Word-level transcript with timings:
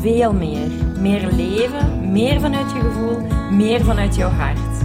veel 0.00 0.32
meer. 0.32 0.70
Meer 1.00 1.32
leven, 1.32 2.12
meer 2.12 2.40
vanuit 2.40 2.72
je 2.72 2.80
gevoel, 2.80 3.20
meer 3.50 3.80
vanuit 3.80 4.14
jouw 4.16 4.28
hart. 4.28 4.82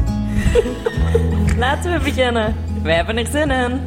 Laten 1.63 1.93
we 1.93 1.99
beginnen. 2.03 2.55
Wij 2.83 2.95
hebben 2.95 3.17
er 3.17 3.25
zin 3.25 3.49
in. 3.49 3.81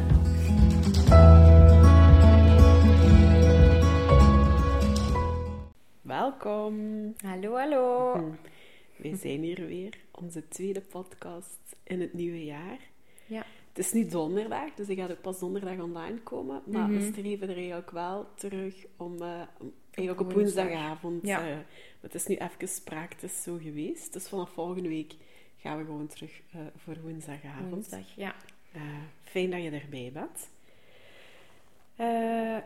Welkom. 6.01 6.75
Hallo, 7.17 7.55
hallo. 7.55 8.13
Wij 9.01 9.17
zijn 9.17 9.41
hier 9.41 9.67
weer, 9.67 9.93
onze 10.11 10.47
tweede 10.47 10.81
podcast 10.81 11.75
in 11.83 12.01
het 12.01 12.13
nieuwe 12.13 12.45
jaar. 12.45 12.79
Ja. 13.25 13.43
Het 13.73 13.85
is 13.85 13.91
nu 13.91 14.07
donderdag, 14.07 14.73
dus 14.75 14.87
ik 14.87 14.97
ga 14.99 15.07
ook 15.09 15.21
pas 15.21 15.39
donderdag 15.39 15.79
online 15.79 16.17
komen. 16.17 16.61
Maar 16.65 16.89
we 16.89 17.11
streven 17.13 17.49
er 17.49 17.55
eigenlijk 17.55 17.91
wel 17.91 18.27
terug 18.35 18.85
om, 18.97 19.21
eh, 19.21 19.41
om 19.59 19.73
eigenlijk 19.99 20.29
op 20.29 20.33
woensdag. 20.35 20.63
woensdagavond. 20.65 21.25
Ja. 21.27 21.47
eh, 21.49 21.57
het 21.99 22.15
is 22.15 22.25
nu 22.27 22.35
even 22.35 22.67
spraak, 22.67 23.13
het 23.13 23.23
is 23.23 23.43
zo 23.43 23.57
geweest. 23.61 24.13
Dus 24.13 24.27
vanaf 24.29 24.49
volgende 24.49 24.89
week 24.89 25.13
gaan 25.57 25.77
we 25.77 25.85
gewoon 25.85 26.07
terug 26.07 26.41
eh, 26.51 26.59
voor 26.77 26.95
woensdagavond. 27.01 27.69
Woensdag, 27.69 28.15
ja. 28.15 28.35
Eh, 28.71 28.81
fijn 29.23 29.49
dat 29.49 29.63
je 29.63 29.69
erbij 29.71 30.09
bent. 30.13 30.49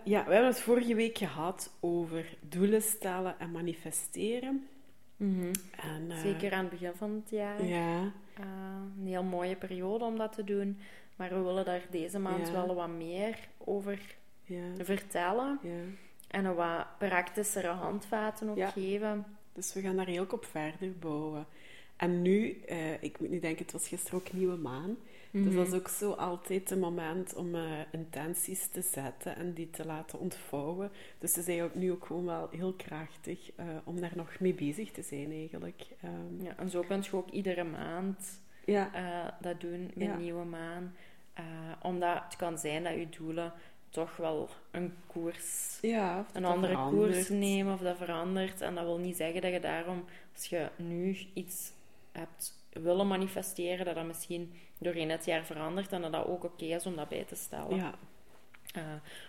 Ja, 0.04 0.26
we 0.26 0.32
hebben 0.34 0.46
het 0.46 0.60
vorige 0.62 0.96
week 0.96 1.18
gehad 1.18 1.74
over 1.80 2.38
doelen 2.40 2.82
stellen 2.82 3.40
en 3.40 3.52
manifesteren. 3.52 4.68
En, 5.18 6.06
eh, 6.10 6.18
Zeker 6.22 6.52
aan 6.54 6.60
het 6.66 6.70
begin 6.70 6.92
van 6.96 7.12
het 7.12 7.30
jaar. 7.30 7.66
Ja, 7.66 8.12
een 8.98 9.08
heel 9.08 9.24
mooie 9.24 9.56
periode 9.56 10.04
om 10.06 10.18
dat 10.18 10.34
te 10.34 10.44
doen. 10.44 10.80
Maar 11.16 11.30
we 11.30 11.42
willen 11.42 11.66
daar 11.66 11.82
deze 11.90 12.20
maand 12.20 12.48
Ja. 12.48 12.54
wel 12.54 12.76
wat 12.76 12.90
meer 12.90 13.40
over 13.58 14.00
ja, 14.44 14.64
vertellen. 14.78 15.60
ja. 15.64 15.82
En 16.34 16.46
een 16.46 16.56
wat 16.56 16.86
praktischere 16.98 17.68
handvaten 17.68 18.50
ook 18.50 18.58
Ja. 18.58 18.70
geven. 18.70 19.26
Dus 19.54 19.74
we 19.74 19.82
gaan 19.82 19.96
daar 19.96 20.06
heel 20.08 20.26
op 20.32 20.46
verder 20.46 20.92
bouwen. 21.00 21.46
En 21.96 22.22
nu, 22.22 22.62
eh, 22.68 23.04
ik 23.04 23.20
moet 23.20 23.30
nu 23.30 23.40
denken, 23.40 23.64
het 23.64 23.72
was 23.74 23.88
gisteren 23.88 24.20
ook 24.20 24.34
nieuwe 24.34 24.56
maan. 24.58 24.98
Dus 25.32 25.56
dat 25.56 25.68
is 25.68 25.74
ook 25.74 25.88
zo 25.88 26.12
altijd 26.12 26.72
een 26.72 26.80
moment 26.80 27.36
om 27.36 27.56
eh, 27.56 27.62
intenties 27.92 28.68
te 28.68 28.82
zetten 28.82 29.36
en 29.36 29.54
die 29.54 29.70
te 29.70 29.86
laten 29.86 30.20
ontvouwen. 30.20 30.92
Dus 31.20 31.30
het 31.30 31.40
is 31.40 31.48
eigenlijk 31.48 31.76
nu 31.80 31.92
ook 31.92 32.06
gewoon 32.06 32.26
wel 32.26 32.50
heel 32.52 32.74
krachtig 32.74 33.52
eh, 33.56 33.66
om 33.84 34.00
daar 34.02 34.12
nog 34.16 34.40
mee 34.40 34.54
bezig 34.54 34.92
te 34.92 35.02
zijn 35.02 35.32
eigenlijk. 35.32 35.82
Ehm, 36.02 36.44
Ja, 36.44 36.58
en 36.58 36.70
zo 36.70 36.82
kun 36.82 37.02
je 37.04 37.16
ook 37.16 37.30
iedere 37.30 37.64
maand 37.64 38.42
ja, 38.66 39.38
dat 39.42 39.62
doen 39.62 39.92
met 39.96 40.08
Ja. 40.08 40.18
nieuwe 40.18 40.46
maan. 40.46 40.96
Omdat 41.82 42.24
het 42.24 42.36
kan 42.36 42.58
zijn 42.58 42.84
dat 42.84 42.94
je 42.94 43.10
doelen 43.10 43.54
toch 43.94 44.16
wel 44.18 44.50
een 44.72 44.94
koers, 45.08 45.78
ja 45.82 46.26
een 46.34 46.46
andere 46.46 46.74
verandert. 46.74 47.14
koers 47.14 47.30
nemen 47.30 47.74
of 47.74 47.80
dat 47.80 47.98
verandert. 47.98 48.62
En 48.62 48.76
dat 48.76 48.84
wil 48.84 48.98
niet 48.98 49.16
zeggen 49.16 49.42
dat 49.42 49.52
je 49.52 49.60
daarom, 49.60 50.06
als 50.34 50.46
je 50.46 50.70
nu 50.76 51.18
iets 51.34 51.72
hebt 52.12 52.54
willen 52.70 53.08
manifesteren, 53.08 53.86
dat 53.86 53.96
dat 53.96 54.06
misschien 54.06 54.54
doorheen 54.78 55.10
het 55.10 55.26
jaar 55.26 55.46
verandert 55.46 55.92
en 55.92 56.02
dat 56.02 56.12
dat 56.12 56.26
ook 56.26 56.44
oké 56.44 56.66
is 56.66 56.86
om 56.86 56.96
dat 56.96 57.10
bij 57.10 57.24
te 57.24 57.36
stellen. 57.36 57.76
Ja, 57.76 57.94
Eh, 58.74 58.82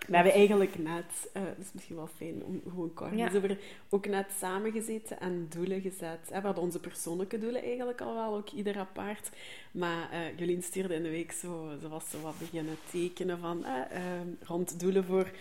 we 0.07 0.15
hebben 0.15 0.33
eigenlijk 0.33 0.77
net, 0.77 1.29
eh 1.33 1.43
dat 1.43 1.57
is 1.65 1.73
misschien 1.73 1.95
wel 1.95 2.09
fijn 2.15 2.43
om 2.43 2.61
gewoon 2.69 2.93
kort 2.93 3.15
Ja. 3.17 3.31
over, 3.35 3.57
ook 3.89 4.07
net 4.07 4.31
samengezeten 4.39 5.19
en 5.19 5.47
doelen 5.49 5.81
gezet. 5.81 6.19
hè. 6.29 6.39
We 6.39 6.45
hadden 6.45 6.63
onze 6.63 6.79
persoonlijke 6.79 7.39
doelen 7.39 7.63
eigenlijk 7.63 8.01
al 8.01 8.13
wel, 8.15 8.35
ook 8.35 8.49
ieder 8.49 8.77
apart. 8.77 9.29
Maar 9.71 10.11
eh 10.11 10.37
Jolien 10.39 10.63
stuurde 10.63 10.95
in 10.95 11.03
de 11.03 11.09
week 11.09 11.31
zo, 11.31 11.69
ze 11.81 11.87
was 11.89 12.09
zo 12.09 12.21
wat 12.21 12.39
beginnen 12.39 12.77
tekenen 12.91 13.39
van 13.39 13.65
eh, 13.65 13.81
ehm, 13.91 14.27
rond 14.43 14.79
doelen 14.79 15.03
voor 15.05 15.31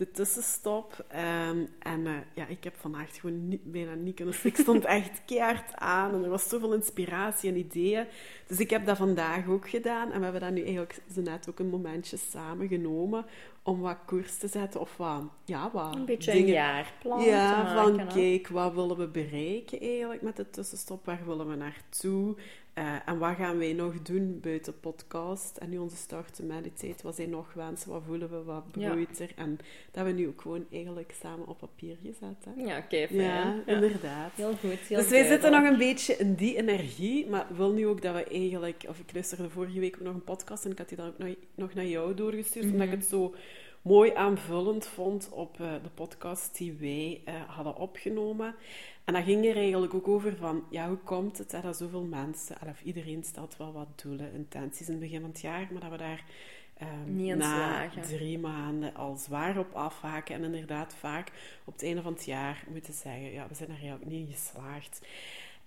de 0.00 0.10
tussenstop. 0.10 1.04
Ehm, 1.08 1.66
en 1.78 2.06
eh, 2.06 2.12
ja, 2.34 2.46
ik 2.46 2.64
heb 2.64 2.76
vannacht 2.76 3.18
gewoon 3.18 3.48
niet, 3.48 3.72
bijna 3.72 3.94
niet 3.94 4.14
kunnen. 4.14 4.34
Ik 4.42 4.56
stond 4.56 4.84
echt 4.98 5.22
keihard 5.26 5.74
aan 5.74 6.14
en 6.14 6.24
er 6.24 6.30
was 6.30 6.48
zoveel 6.48 6.74
inspiratie 6.74 7.50
en 7.50 7.56
ideeën. 7.56 8.06
Dus 8.46 8.58
ik 8.58 8.70
heb 8.70 8.86
dat 8.86 8.96
vandaag 8.96 9.48
ook 9.48 9.68
gedaan. 9.68 10.12
En 10.12 10.18
we 10.18 10.24
hebben 10.24 10.40
dat 10.40 10.52
nu 10.52 10.62
eigenlijk 10.62 11.02
zo 11.14 11.20
net 11.20 11.48
ook 11.48 11.58
een 11.58 11.68
momentje 11.68 12.16
samen 12.16 12.68
genomen 12.68 13.24
om 13.62 13.80
wat 13.80 13.96
koers 14.06 14.38
te 14.38 14.48
zetten 14.48 14.80
of 14.80 14.96
wat, 14.96 15.22
ja, 15.44 15.70
wat 15.72 15.94
een 15.94 16.04
beetje 16.04 16.32
dingen 16.32 16.48
een 16.48 16.54
jaarplan 16.54 17.22
ja, 17.22 17.74
van 17.74 18.06
kijk, 18.06 18.48
wat 18.48 18.74
willen 18.74 18.96
we 18.96 19.06
bereiken 19.06 19.80
eigenlijk 19.80 20.22
met 20.22 20.36
de 20.36 20.50
tussenstop? 20.50 21.04
Waar 21.04 21.26
willen 21.26 21.48
we 21.48 21.54
naartoe? 21.54 22.36
Eh, 22.74 22.94
en 23.06 23.18
wat 23.18 23.36
gaan 23.36 23.58
wij 23.58 23.72
nog 23.72 24.02
doen 24.02 24.38
buiten 24.40 24.80
podcast? 24.80 25.56
En 25.56 25.70
nu 25.70 25.78
onze 25.78 25.96
start 25.96 26.34
to 26.36 26.44
meditate, 26.44 27.02
wat 27.02 27.14
zijn 27.16 27.30
nog 27.30 27.52
wensen? 27.54 27.90
Wat 27.90 28.02
voelen 28.06 28.30
we? 28.30 28.42
Wat 28.42 28.64
Ja. 28.74 28.90
broeit 28.90 29.20
er? 29.20 29.30
En 29.36 29.56
dat 29.56 29.94
hebben 29.94 30.14
we 30.14 30.20
nu 30.20 30.28
ook 30.28 30.40
gewoon 30.40 30.66
eigenlijk 30.72 31.12
samen 31.22 31.46
op 31.46 31.58
papier 31.58 31.96
gezet. 32.02 32.44
Hè? 32.44 32.62
Ja, 32.64 32.78
oké, 32.78 33.06
fijn. 33.06 33.14
Ja, 33.14 33.62
Ja. 33.66 33.74
inderdaad. 33.74 34.32
Heel 34.34 34.54
goed, 34.56 34.70
heel 34.78 34.98
Dus 34.98 35.08
wij 35.08 35.26
zitten 35.26 35.50
nog 35.52 35.64
een 35.64 35.78
beetje 35.78 36.16
in 36.16 36.34
die 36.34 36.56
energie, 36.56 37.26
maar 37.26 37.46
wil 37.56 37.72
nu 37.72 37.86
ook 37.86 38.02
dat 38.02 38.14
we 38.14 38.24
eigenlijk... 38.24 38.84
Of 38.88 38.98
ik 38.98 39.12
luisterde 39.14 39.50
vorige 39.50 39.80
week 39.80 40.00
nog 40.00 40.14
een 40.14 40.24
podcast 40.24 40.64
en 40.64 40.70
ik 40.70 40.78
had 40.78 40.88
die 40.88 40.96
dan 40.98 41.06
ook 41.08 41.18
nog, 41.18 41.34
nog 41.54 41.74
naar 41.74 41.86
jou 41.86 42.14
doorgestuurd, 42.14 42.64
omdat 42.64 42.86
ik 42.86 42.90
het 42.90 43.04
zo 43.04 43.34
mooi 43.82 44.14
aanvullend 44.14 44.86
vond 44.86 45.28
op 45.30 45.60
eh, 45.60 45.72
de 45.82 45.90
podcast 45.94 46.56
die 46.56 46.72
wij 46.72 47.20
eh, 47.24 47.34
hadden 47.46 47.76
opgenomen. 47.76 48.54
En 49.04 49.14
dat 49.14 49.24
ging 49.24 49.46
er 49.46 49.56
eigenlijk 49.56 49.94
ook 49.94 50.08
over 50.08 50.36
van, 50.36 50.64
ja, 50.70 50.88
hoe 50.88 50.96
komt 50.96 51.38
het 51.38 51.50
dat 51.50 51.76
zoveel 51.76 52.04
mensen, 52.04 52.56
of 52.68 52.82
iedereen 52.82 53.24
stelt 53.24 53.56
wel 53.56 53.72
wat 53.72 54.02
doelen, 54.02 54.32
intenties 54.32 54.86
in 54.86 54.92
het 54.92 55.02
begin 55.02 55.20
van 55.20 55.30
het 55.30 55.40
jaar, 55.40 55.68
maar 55.72 55.80
dat 55.80 55.90
we 55.90 55.96
daar 55.96 56.24
ehm, 56.76 57.16
Niet 57.16 57.36
na 57.36 57.56
slagen. 57.56 58.02
drie 58.02 58.38
maanden 58.38 58.94
al 58.94 59.16
zwaar 59.16 59.58
op 59.58 59.74
afhaken 59.74 60.34
en 60.34 60.44
inderdaad 60.44 60.94
vaak 60.94 61.32
op 61.64 61.72
het 61.72 61.82
einde 61.82 62.02
van 62.02 62.12
het 62.12 62.24
jaar 62.24 62.64
moeten 62.68 62.94
zeggen, 62.94 63.32
ja, 63.32 63.48
we 63.48 63.54
zijn 63.54 63.68
er 63.68 63.74
eigenlijk 63.74 64.10
niet 64.10 64.28
in 64.28 64.34
geslaagd. 64.34 65.06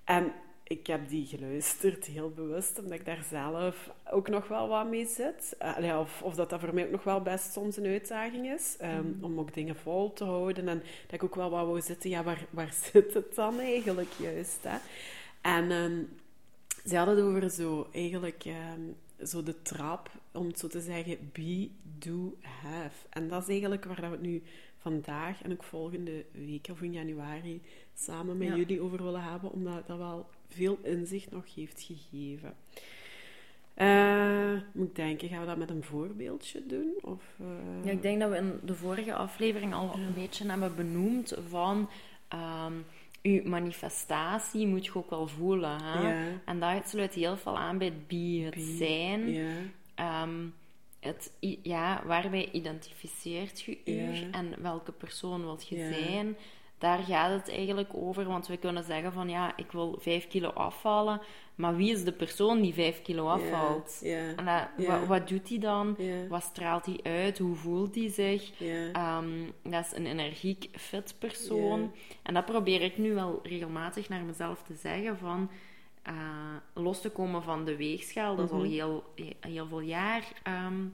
En 0.03 0.33
ik 0.79 0.87
heb 0.87 1.09
die 1.09 1.25
geluisterd, 1.25 2.05
heel 2.05 2.29
bewust, 2.29 2.79
omdat 2.79 2.99
ik 2.99 3.05
daar 3.05 3.25
zelf 3.29 3.89
ook 4.11 4.29
nog 4.29 4.47
wel 4.47 4.67
wat 4.67 4.89
mee 4.89 5.07
zit. 5.07 5.55
Eh, 5.57 5.99
of, 5.99 6.21
of 6.21 6.35
dat 6.35 6.49
dat 6.49 6.59
voor 6.59 6.73
mij 6.73 6.85
ook 6.85 6.91
nog 6.91 7.03
wel 7.03 7.21
best 7.21 7.51
soms 7.51 7.77
een 7.77 7.85
uitdaging 7.85 8.51
is, 8.51 8.75
ehm, 8.79 9.07
om 9.21 9.39
ook 9.39 9.53
dingen 9.53 9.75
vol 9.75 10.13
te 10.13 10.23
houden. 10.23 10.67
En 10.67 10.83
dat 11.05 11.13
ik 11.13 11.23
ook 11.23 11.35
wel 11.35 11.49
wat 11.49 11.65
wou 11.65 11.81
zitten, 11.81 12.09
ja, 12.09 12.23
waar, 12.23 12.45
waar 12.49 12.73
zit 12.91 13.13
het 13.13 13.35
dan 13.35 13.59
eigenlijk 13.59 14.11
juist? 14.19 14.59
Hè? 14.61 14.77
En 15.41 15.71
ehm, 15.71 16.03
ze 16.85 16.97
hadden 16.97 17.15
het 17.15 17.25
over 17.25 17.49
zo, 17.49 17.89
eigenlijk, 17.91 18.45
ehm, 18.45 18.81
zo 19.27 19.43
de 19.43 19.61
trap, 19.61 20.09
om 20.31 20.47
het 20.47 20.59
zo 20.59 20.67
te 20.67 20.81
zeggen, 20.81 21.29
be, 21.33 21.69
do, 21.81 22.37
have. 22.41 23.07
En 23.09 23.27
dat 23.27 23.41
is 23.41 23.47
eigenlijk 23.47 23.85
waar 23.85 24.01
dat 24.01 24.09
we 24.09 24.15
het 24.15 24.25
nu 24.25 24.43
vandaag 24.83 25.41
en 25.43 25.51
ook 25.51 25.63
volgende 25.63 26.25
week 26.31 26.67
of 26.71 26.81
in 26.81 26.91
januari 26.93 27.61
samen 27.93 28.37
met 28.37 28.47
Ja. 28.47 28.55
jullie 28.55 28.81
over 28.81 29.03
willen 29.03 29.23
hebben, 29.23 29.51
omdat 29.51 29.87
dat 29.87 29.97
wel 29.97 30.25
veel 30.49 30.77
inzicht 30.83 31.31
nog 31.31 31.55
heeft 31.55 31.81
gegeven. 31.81 32.53
Eh, 33.73 34.51
moet 34.71 34.87
ik 34.87 34.95
denken, 34.95 35.27
gaan 35.29 35.39
we 35.39 35.45
dat 35.45 35.57
met 35.57 35.69
een 35.69 35.83
voorbeeldje 35.83 36.65
doen? 36.67 36.91
Of, 37.01 37.23
eh, 37.39 37.85
Ja, 37.85 37.91
ik 37.91 38.01
denk 38.01 38.19
dat 38.19 38.29
we 38.29 38.37
in 38.37 38.59
de 38.63 38.75
vorige 38.75 39.13
aflevering 39.13 39.73
al 39.73 39.93
een 39.95 40.13
beetje 40.13 40.49
hebben 40.49 40.75
benoemd 40.75 41.33
van... 41.49 41.89
ehm 42.27 42.73
uw 43.23 43.41
manifestatie 43.43 44.67
moet 44.67 44.85
je 44.85 44.95
ook 44.95 45.09
wel 45.09 45.27
voelen. 45.27 45.81
Hè? 45.83 46.07
Ja. 46.09 46.27
En 46.45 46.59
dat 46.59 46.89
sluit 46.89 47.13
heel 47.13 47.37
veel 47.37 47.57
aan 47.57 47.77
bij 47.77 47.87
het 47.87 48.07
be, 48.07 48.41
het 48.45 48.53
Be, 48.55 48.75
zijn. 48.77 49.29
Ja, 49.33 49.51
Ehm, 49.95 50.45
het, 51.03 51.31
ja, 51.61 52.01
waarbij 52.05 52.49
identificeert 52.51 53.61
je 53.61 53.77
u 53.85 53.91
Ja. 53.91 54.27
en 54.31 54.53
welke 54.61 54.91
persoon 54.91 55.41
wilt 55.41 55.67
je 55.67 55.77
Ja. 55.77 55.93
zijn? 55.93 56.37
Daar 56.77 56.99
gaat 56.99 57.29
het 57.39 57.49
eigenlijk 57.49 57.89
over, 57.93 58.25
want 58.25 58.47
we 58.47 58.57
kunnen 58.57 58.83
zeggen 58.83 59.13
van 59.13 59.29
ja, 59.29 59.57
ik 59.57 59.71
wil 59.71 59.97
5 59.99 60.27
kilo 60.27 60.49
afvallen, 60.49 61.21
maar 61.55 61.75
wie 61.75 61.91
is 61.91 62.03
de 62.03 62.11
persoon 62.11 62.61
die 62.61 62.73
5 62.73 63.01
kilo 63.01 63.27
afvalt? 63.27 63.99
ja, 64.01 64.33
En 64.35 64.45
dat- 64.45 64.87
wat, 64.87 65.05
wat 65.05 65.27
doet 65.27 65.49
hij 65.49 65.57
dan? 65.59 65.97
Wat 66.29 66.43
straalt 66.43 66.85
hij 66.85 66.99
uit? 67.03 67.37
Hoe 67.37 67.55
voelt 67.55 67.95
hij 67.95 68.09
zich? 68.09 68.51
Ehm, 68.93 69.29
dat 69.63 69.85
is 69.85 69.91
een 69.97 70.05
energiek, 70.05 70.69
fit 70.71 71.15
persoon. 71.19 71.91
En 72.23 72.33
dat 72.33 72.45
probeer 72.45 72.81
ik 72.81 72.97
nu 72.97 73.13
wel 73.13 73.39
regelmatig 73.43 74.09
naar 74.09 74.23
mezelf 74.23 74.63
te 74.63 74.73
zeggen 74.73 75.17
van... 75.17 75.49
eh, 76.03 76.55
los 76.73 77.01
te 77.01 77.09
komen 77.09 77.43
van 77.43 77.65
de 77.65 77.75
weegschaal, 77.75 78.35
dat 78.35 78.45
is 78.45 78.51
Mhm. 78.51 78.61
al 78.61 78.67
heel, 78.69 79.03
heel 79.39 79.67
veel 79.67 79.79
jaar 79.81 80.31
ehm, 80.43 80.85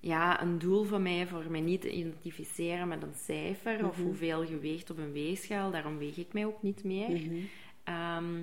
ja, 0.00 0.42
een 0.42 0.58
doel 0.58 0.84
van 0.84 1.02
mij 1.02 1.26
voor 1.26 1.50
mij 1.50 1.60
niet 1.60 1.80
te 1.80 1.90
identificeren 1.92 2.88
met 2.88 3.02
een 3.02 3.14
cijfer 3.14 3.86
of 3.86 3.96
Mhm. 3.96 4.06
hoeveel 4.06 4.46
gewicht 4.46 4.90
op 4.90 4.98
een 4.98 5.12
weegschaal. 5.12 5.70
Daarom 5.70 5.98
weeg 5.98 6.16
ik 6.16 6.32
mij 6.32 6.46
ook 6.46 6.62
niet 6.62 6.84
meer. 6.84 7.10
Mhm. 7.10 7.34
Ehm, 7.84 8.42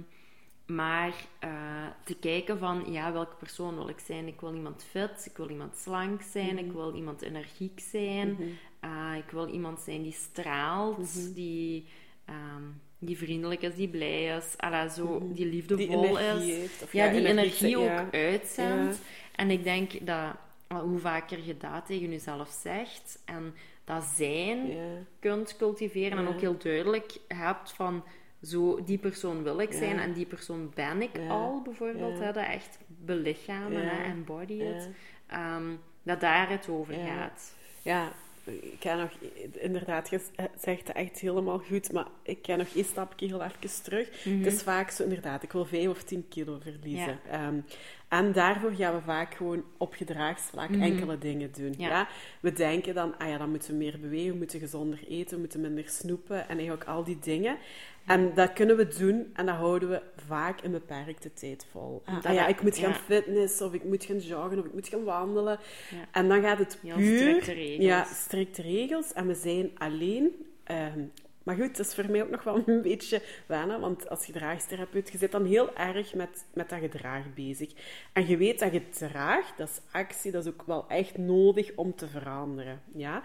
maar 0.66 1.14
eh, 1.40 1.88
te 2.04 2.16
kijken 2.20 2.58
van, 2.58 2.92
ja, 2.92 3.12
welke 3.14 3.36
persoon 3.36 3.76
wil 3.76 3.90
ik 3.90 4.00
zijn? 4.00 4.28
Ik 4.28 4.40
wil 4.42 4.54
iemand 4.56 4.84
fit, 4.84 5.26
ik 5.30 5.38
wil 5.38 5.50
iemand 5.50 5.78
slank 5.78 6.22
zijn, 6.22 6.58
ik 6.58 6.72
wil 6.72 6.96
iemand 6.96 7.22
energiek 7.22 7.80
zijn. 7.80 8.38
Uh, 8.86 9.14
ik 9.18 9.30
wil 9.32 9.48
iemand 9.48 9.80
zijn 9.80 10.02
die 10.04 10.12
straalt, 10.12 11.36
die, 11.36 11.86
ehm, 12.26 12.64
die 13.06 13.18
vriendelijk 13.18 13.62
is, 13.62 13.76
die 13.76 13.88
blij 13.88 14.38
is, 14.38 14.54
alla, 14.58 14.88
zo, 14.88 15.30
die 15.34 15.46
liefdevol 15.46 16.18
is. 16.18 16.46
Heeft, 16.46 16.92
ja, 16.92 17.10
die 17.10 17.28
energie 17.28 17.78
ook 17.78 17.86
ja. 17.86 18.08
uitzendt. 18.12 19.00
En 19.36 19.52
ik 19.52 19.64
denk 19.64 20.06
dat 20.06 20.36
hoe 20.68 21.00
vaker 21.00 21.40
je 21.46 21.58
dat 21.58 21.86
tegen 21.86 22.12
jezelf 22.12 22.60
zegt 22.62 23.22
en 23.26 23.54
dat 23.84 24.04
zijn 24.04 24.72
kunt 25.20 25.56
cultiveren 25.58 26.18
en 26.18 26.28
ook 26.28 26.40
heel 26.40 26.58
duidelijk 26.58 27.18
hebt 27.28 27.72
van 27.72 28.04
zo, 28.42 28.84
die 28.84 28.98
persoon 28.98 29.44
wil 29.44 29.60
ik 29.60 29.72
zijn 29.72 30.00
en 30.00 30.14
die 30.14 30.26
persoon 30.26 30.72
ben 30.76 31.02
ik 31.02 31.12
al, 31.30 31.62
bijvoorbeeld. 31.62 32.20
Hè, 32.20 32.32
dat 32.32 32.46
echt 32.46 32.78
belichamen, 32.88 34.04
embody 34.04 34.54
Ja. 34.54 34.76
it. 34.76 34.90
Ehm, 35.28 35.76
dat 36.04 36.20
daar 36.22 36.50
het 36.50 36.70
over 36.70 36.94
gaat. 36.94 37.56
Ja, 37.82 38.12
ik 38.46 38.76
kan 38.80 38.98
nog, 38.98 39.12
inderdaad, 39.52 40.10
je 40.10 40.22
zegt 40.62 40.88
het 40.88 40.96
echt 40.96 41.20
helemaal 41.20 41.60
goed, 41.60 41.92
maar 41.92 42.08
ik 42.24 42.42
kan 42.42 42.58
nog 42.58 42.68
één 42.76 42.86
stapje 42.86 43.26
heel 43.28 43.44
even 43.44 43.84
terug. 43.84 44.24
Het 44.24 44.54
is 44.54 44.62
vaak 44.62 44.90
zo, 44.90 45.04
inderdaad, 45.04 45.44
ik 45.44 45.52
wil 45.52 45.66
5 45.66 45.88
of 45.88 46.04
10 46.04 46.28
kilo 46.30 46.60
verliezen. 46.62 47.20
Ehm, 47.32 47.60
en 48.08 48.32
daarvoor 48.32 48.72
gaan 48.72 48.96
we 48.96 49.02
vaak 49.02 49.36
gewoon 49.36 49.64
op 49.78 49.94
gedragsvlak 49.94 50.70
enkele 50.70 51.18
dingen 51.18 51.52
doen. 51.58 51.74
Ja. 51.78 51.88
Ja. 51.88 52.08
We 52.40 52.54
denken 52.54 52.94
dan, 52.94 53.18
ah 53.18 53.28
ja, 53.28 53.38
dan 53.38 53.50
moeten 53.50 53.72
we 53.72 53.76
meer 53.76 54.00
bewegen, 54.00 54.32
we 54.32 54.38
moeten 54.38 54.60
gezonder 54.60 55.00
eten, 55.08 55.34
we 55.34 55.40
moeten 55.40 55.62
minder 55.62 55.88
snoepen 55.88 56.42
en 56.48 56.56
eigenlijk 56.58 56.84
al 56.84 57.04
die 57.04 57.20
dingen. 57.20 57.58
En 58.06 58.34
dat 58.34 58.54
kunnen 58.54 58.78
we 58.78 58.88
doen 58.88 59.32
en 59.34 59.46
dat 59.46 59.56
houden 59.56 59.90
we 59.90 60.02
vaak 60.28 60.64
een 60.64 60.72
beperkte 60.72 61.34
tijd 61.34 61.66
vol. 61.72 62.02
Ah, 62.06 62.26
ah 62.26 62.34
ja, 62.34 62.48
ik 62.48 62.62
moet 62.62 62.78
gaan 62.78 62.90
ja. 62.90 62.96
fitness, 62.96 63.62
of 63.62 63.74
ik 63.74 63.84
moet 63.84 64.04
gaan 64.04 64.18
joggen, 64.18 64.60
of 64.60 64.66
ik 64.66 64.74
moet 64.74 64.88
gaan 64.88 65.04
wandelen. 65.04 65.60
Ja. 65.92 65.98
En 66.12 66.28
dan 66.28 66.42
gaat 66.42 66.58
het 66.58 66.78
Heel 66.82 66.96
puur... 66.96 67.18
strikte 67.18 67.52
regels. 67.52 67.86
Ja, 67.86 68.04
strikte 68.04 68.62
regels. 68.62 69.14
En 69.14 69.28
we 69.28 69.34
zijn 69.34 69.72
alleen. 69.78 70.46
Ehm, 70.64 71.00
maar 71.46 71.56
goed, 71.56 71.78
dat 71.78 71.86
is 71.86 71.94
voor 71.94 72.12
mij 72.12 72.24
ook 72.24 72.30
nog 72.30 72.44
wel 72.44 72.64
een 72.66 72.82
beetje 72.82 73.22
wennen. 73.46 73.80
Want 73.80 74.10
als 74.10 74.26
gedragstherapeut, 74.26 75.12
je 75.12 75.18
zit 75.18 75.32
dan 75.32 75.46
heel 75.46 75.76
erg 75.76 76.14
met, 76.14 76.46
met 76.54 76.70
dat 76.70 76.80
gedrag 76.80 77.34
bezig. 77.34 77.72
En 78.14 78.28
je 78.28 78.38
weet 78.38 78.60
dat 78.60 78.72
gedrag, 78.72 79.56
dat 79.56 79.70
is 79.70 79.82
actie, 79.92 80.32
dat 80.32 80.46
is 80.46 80.52
ook 80.54 80.64
wel 80.66 80.86
echt 80.88 81.18
nodig 81.18 81.72
om 81.76 81.96
te 81.96 82.08
veranderen. 82.08 82.82
Ja? 82.94 83.24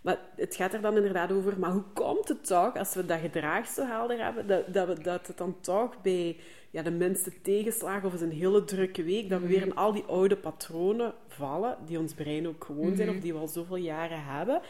Maar 0.00 0.18
het 0.36 0.56
gaat 0.56 0.74
er 0.74 0.80
dan 0.80 0.96
inderdaad 0.96 1.32
over, 1.32 1.58
maar 1.58 1.70
hoe 1.70 1.84
komt 1.92 2.28
het 2.28 2.46
toch, 2.46 2.76
als 2.76 2.94
we 2.94 3.06
dat 3.06 3.20
gedrag 3.20 3.66
zo 3.66 3.86
helder 3.86 4.24
hebben, 4.24 4.46
dat, 4.46 4.74
dat, 4.74 4.88
we, 4.88 5.02
dat 5.02 5.26
het 5.26 5.38
dan 5.38 5.60
toch 5.60 6.02
bij 6.02 6.36
ja, 6.70 6.82
de 6.82 6.90
minste 6.90 7.40
tegenslagen 7.40 8.06
of 8.06 8.12
eens 8.12 8.22
een 8.22 8.30
hele 8.30 8.64
drukke 8.64 9.02
week, 9.02 9.28
dat 9.28 9.40
we 9.40 9.46
weer 9.46 9.62
in 9.62 9.74
al 9.74 9.92
die 9.92 10.04
oude 10.04 10.36
patronen 10.36 11.14
vallen, 11.28 11.76
die 11.86 11.98
ons 11.98 12.14
brein 12.14 12.48
ook 12.48 12.64
gewoon 12.64 12.96
zijn, 12.96 13.08
of 13.08 13.20
die 13.20 13.32
we 13.32 13.38
al 13.38 13.48
zoveel 13.48 13.76
jaren 13.76 14.24
hebben. 14.24 14.60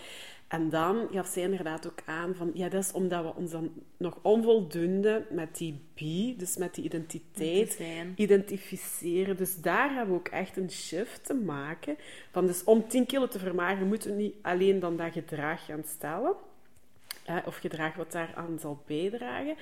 En 0.48 0.70
dan 0.70 1.08
gaf 1.10 1.26
zij 1.26 1.42
inderdaad 1.42 1.86
ook 1.86 2.02
aan 2.04 2.34
van, 2.34 2.50
ja, 2.54 2.68
dat 2.68 2.82
is 2.82 2.92
omdat 2.92 3.24
we 3.24 3.34
ons 3.34 3.50
dan 3.50 3.70
nog 3.96 4.18
onvoldoende 4.22 5.26
met 5.30 5.56
die 5.56 5.80
bi, 5.94 6.36
dus 6.36 6.56
met 6.56 6.74
die 6.74 6.84
identiteit, 6.84 7.80
identificeren. 8.14 9.36
Dus 9.36 9.60
daar 9.60 9.94
hebben 9.94 10.14
we 10.14 10.20
ook 10.20 10.28
echt 10.28 10.56
een 10.56 10.70
shift 10.70 11.24
te 11.24 11.34
maken. 11.34 11.96
Van 12.30 12.46
dus 12.46 12.64
om 12.64 12.88
10 12.88 13.06
kilo 13.06 13.28
te 13.28 13.38
vermageren, 13.38 13.88
moeten 13.88 14.10
we 14.10 14.22
niet 14.22 14.34
alleen 14.42 14.80
dan 14.80 14.96
dat 14.96 15.12
gedrag 15.12 15.64
gaan 15.64 15.84
stellen. 15.86 16.34
Hè, 17.28 17.38
of 17.46 17.56
gedrag 17.56 17.94
wat 17.94 18.12
daaraan 18.12 18.58
zal 18.58 18.82
bijdragen. 18.86 19.56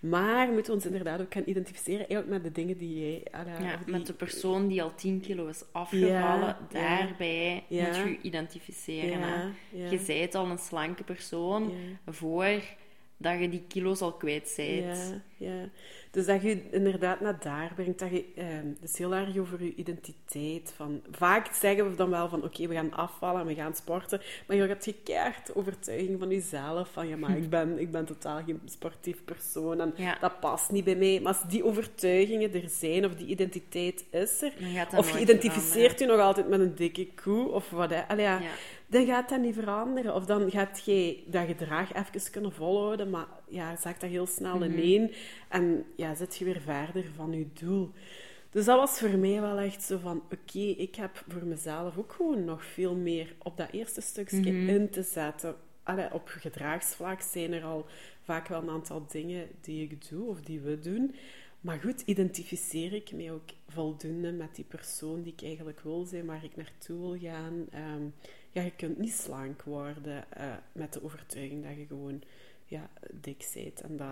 Maar 0.00 0.46
moeten 0.48 0.66
we 0.66 0.72
ons 0.72 0.86
inderdaad 0.86 1.20
ook 1.20 1.32
gaan 1.34 1.42
identificeren 1.46 2.08
eigenlijk 2.08 2.28
met 2.28 2.42
de 2.54 2.60
dingen 2.60 2.78
die 2.78 3.00
jij... 3.00 3.22
Ja, 3.32 3.74
of 3.74 3.84
die- 3.84 3.92
met 3.92 4.06
de 4.06 4.12
persoon 4.12 4.66
die 4.68 4.82
al 4.82 4.94
10 4.94 5.20
kilo 5.20 5.46
is 5.46 5.62
afgevallen, 5.72 6.10
Ja, 6.10 6.58
daarbij 6.68 7.64
moet 7.68 7.96
je 7.96 8.10
je 8.10 8.18
identificeren. 8.22 9.10
Je 9.90 10.00
bent 10.06 10.34
al 10.34 10.46
een 10.50 10.58
slanke 10.58 11.02
persoon 11.04 11.72
voor 12.06 12.60
dat 13.20 13.38
je 13.40 13.48
die 13.48 13.64
kilo's 13.68 14.00
al 14.00 14.12
kwijt 14.12 14.52
bent. 14.56 15.20
Ja, 15.38 15.46
ja. 15.48 15.68
Dus 16.10 16.26
dat 16.26 16.42
je 16.42 16.70
inderdaad 16.70 17.20
naar 17.20 17.38
daar 17.40 17.72
brengt. 17.74 17.98
Dat 17.98 18.10
je, 18.10 18.24
het 18.80 18.90
is 18.90 18.98
heel 18.98 19.14
erg 19.14 19.38
over 19.38 19.64
je 19.64 19.74
identiteit. 19.74 20.72
Van, 20.76 21.00
vaak 21.10 21.54
zeggen 21.54 21.90
we 21.90 21.96
dan 21.96 22.10
wel 22.10 22.28
van, 22.28 22.44
oké, 22.44 22.66
we 22.66 22.74
gaan 22.74 22.92
afvallen 22.94 23.40
en 23.40 23.46
we 23.46 23.54
gaan 23.54 23.74
sporten. 23.74 24.20
Maar 24.46 24.56
je 24.56 24.62
hebt 24.62 24.84
gekeerd 24.84 25.54
overtuiging 25.54 26.18
van 26.18 26.28
jezelf. 26.28 26.88
Van, 26.92 27.08
ja, 27.08 27.16
maar 27.16 27.36
ik 27.36 27.50
ben, 27.50 27.78
ik 27.78 27.90
ben 27.90 28.04
totaal 28.04 28.42
geen 28.46 28.60
sportief 28.64 29.24
persoon. 29.24 29.80
En 29.80 29.92
Ja. 29.96 30.16
dat 30.20 30.40
past 30.40 30.70
niet 30.70 30.84
bij 30.84 30.96
mij. 30.96 31.20
Maar 31.22 31.32
als 31.34 31.48
die 31.50 31.64
overtuigingen 31.64 32.54
er 32.54 32.68
zijn, 32.68 33.04
of 33.04 33.14
die 33.14 33.26
identiteit 33.26 34.04
is 34.10 34.42
er... 34.42 34.52
Of 34.96 35.12
je 35.12 35.20
identificeert 35.20 35.98
je 35.98 36.06
nog 36.06 36.20
altijd 36.20 36.48
met 36.48 36.60
een 36.60 36.74
dikke 36.74 37.08
koe, 37.22 37.48
of 37.48 37.70
wat. 37.70 37.90
hè. 37.90 38.08
Allee, 38.08 38.24
ja, 38.24 38.38
Ja. 38.40 38.50
Dan 38.88 39.06
gaat 39.06 39.28
dat 39.28 39.40
niet 39.40 39.54
veranderen. 39.54 40.14
Of 40.14 40.26
dan 40.26 40.50
gaat 40.50 40.82
jij 40.84 41.22
dat 41.26 41.46
gedrag 41.46 41.92
even 41.92 42.30
kunnen 42.30 42.52
volhouden, 42.52 43.10
maar 43.10 43.26
ja, 43.48 43.76
zakt 43.76 44.00
dat 44.00 44.10
heel 44.10 44.26
snel 44.26 44.56
Mhm. 44.58 44.64
ineen. 44.72 45.12
En 45.48 45.84
ja, 45.96 46.14
zit 46.14 46.36
je 46.36 46.44
weer 46.44 46.60
verder 46.60 47.04
van 47.16 47.32
je 47.32 47.46
doel. 47.52 47.90
Dus 48.50 48.64
dat 48.64 48.78
was 48.78 48.98
voor 48.98 49.18
mij 49.18 49.40
wel 49.40 49.58
echt 49.58 49.82
zo 49.82 49.98
van, 49.98 50.22
oké, 50.32 50.58
ik 50.58 50.94
heb 50.94 51.24
voor 51.28 51.44
mezelf 51.44 51.98
ook 51.98 52.12
gewoon 52.12 52.44
nog 52.44 52.64
veel 52.64 52.94
meer 52.94 53.34
op 53.42 53.56
dat 53.56 53.70
eerste 53.70 54.00
stukje 54.00 54.52
Mhm. 54.52 54.68
in 54.68 54.90
te 54.90 55.02
zetten. 55.02 55.54
Allee, 55.82 56.12
op 56.12 56.28
gedragsvlak 56.28 57.20
zijn 57.20 57.52
er 57.52 57.64
al 57.64 57.86
vaak 58.22 58.48
wel 58.48 58.62
een 58.62 58.70
aantal 58.70 59.06
dingen 59.08 59.48
die 59.60 59.82
ik 59.82 60.08
doe, 60.08 60.28
of 60.28 60.40
die 60.40 60.60
we 60.60 60.78
doen. 60.78 61.14
Maar 61.60 61.78
goed, 61.78 62.00
identificeer 62.00 62.92
ik 62.92 63.12
mij 63.12 63.32
ook 63.32 63.48
voldoende 63.68 64.32
met 64.32 64.54
die 64.54 64.64
persoon 64.68 65.22
die 65.22 65.32
ik 65.32 65.42
eigenlijk 65.42 65.80
wil 65.80 66.04
zijn, 66.04 66.26
waar 66.26 66.44
ik 66.44 66.56
naartoe 66.56 66.98
wil 66.98 67.30
gaan. 67.30 67.66
Ehm, 67.70 68.02
ja, 68.52 68.62
je 68.62 68.72
kunt 68.76 68.98
niet 68.98 69.12
slank 69.12 69.62
worden 69.62 70.24
eh, 70.30 70.44
met 70.72 70.92
de 70.92 71.04
overtuiging 71.04 71.62
dat 71.66 71.76
je 71.76 71.84
gewoon 71.88 72.22
ja, 72.66 72.88
dik 73.10 73.48
bent. 73.54 73.80
En 73.80 73.96
dat, 73.96 74.06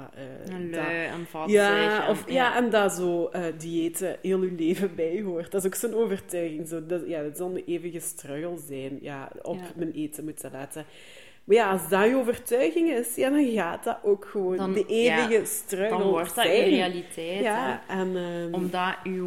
En 0.48 0.70
dat- 0.70 0.84
en 0.86 1.50
ja, 1.50 2.02
en- 2.04 2.10
of, 2.10 2.30
ja, 2.30 2.56
en 2.56 2.70
dat 2.70 2.92
zo 2.92 3.26
eh 3.28 3.42
diëten 3.58 4.16
heel 4.22 4.42
je 4.42 4.52
leven 4.52 4.94
bijhoort. 4.94 5.50
Dat 5.50 5.60
is 5.64 5.66
ook 5.66 5.74
zo'n 5.74 5.94
overtuiging. 5.94 6.68
Zo, 6.68 6.86
dat, 6.86 7.02
ja, 7.06 7.22
het 7.22 7.36
zal 7.36 7.50
een 7.50 7.64
eeuwige 7.66 8.00
struggle 8.00 8.58
zijn. 8.66 8.98
Ja, 9.00 9.30
op 9.42 9.56
Ja. 9.56 9.62
mijn 9.76 9.92
eten 9.92 10.24
moeten 10.24 10.50
letten. 10.50 10.84
Maar 11.44 11.56
ja, 11.56 11.70
als 11.70 11.88
dat 11.88 12.08
je 12.08 12.16
overtuiging 12.16 12.90
is, 12.90 13.14
ja, 13.14 13.30
dan 13.30 13.50
gaat 13.52 13.84
dat 13.84 13.98
ook 14.02 14.24
gewoon 14.24 14.56
Dan- 14.56 14.72
de 14.72 14.86
eeuwige 14.86 15.32
ja, 15.38 15.44
struggle 15.44 15.98
Dan 15.98 16.08
wordt 16.08 16.34
dat 16.34 16.44
je 16.44 16.50
zijn. 16.50 16.68
realiteit. 16.68 17.40
Ja, 17.42 17.82
en... 17.88 18.16
ehm, 18.16 18.54
Omdat 18.54 18.94
u, 19.04 19.22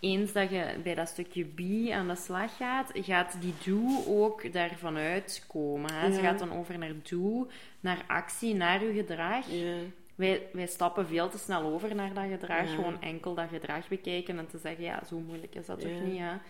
eens 0.00 0.32
dat 0.32 0.50
je 0.50 0.64
bij 0.82 0.94
dat 0.94 1.08
stukje 1.08 1.44
bi 1.44 1.90
aan 1.90 2.08
de 2.08 2.16
slag 2.16 2.56
gaat, 2.56 2.90
gaat 2.94 3.36
die 3.40 3.54
doe 3.64 4.06
ook 4.06 4.52
daarvan 4.52 4.96
uitkomen. 4.96 5.92
Hè? 5.92 6.12
Ze 6.12 6.20
gaat 6.20 6.38
dan 6.38 6.52
over 6.52 6.78
naar 6.78 6.92
doe, 7.02 7.46
naar 7.80 8.04
actie, 8.06 8.54
naar 8.54 8.80
uw 8.80 8.92
gedrag. 8.92 9.46
ja, 9.50 9.74
Wij, 10.14 10.46
wij 10.52 10.66
stappen 10.66 11.06
veel 11.06 11.28
te 11.28 11.38
snel 11.38 11.62
over 11.62 11.94
naar 11.94 12.14
dat 12.14 12.24
gedrag. 12.30 12.68
Ja. 12.68 12.74
Gewoon 12.74 13.02
enkel 13.02 13.34
dat 13.34 13.48
gedrag 13.52 13.88
bekijken 13.88 14.38
en 14.38 14.46
te 14.46 14.58
zeggen, 14.58 14.84
ja, 14.84 15.02
zo 15.08 15.18
moeilijk 15.18 15.54
is 15.54 15.66
dat 15.66 15.80
toch 15.80 15.90
niet, 16.04 16.18
hè? 16.18 16.24
ja. 16.24 16.40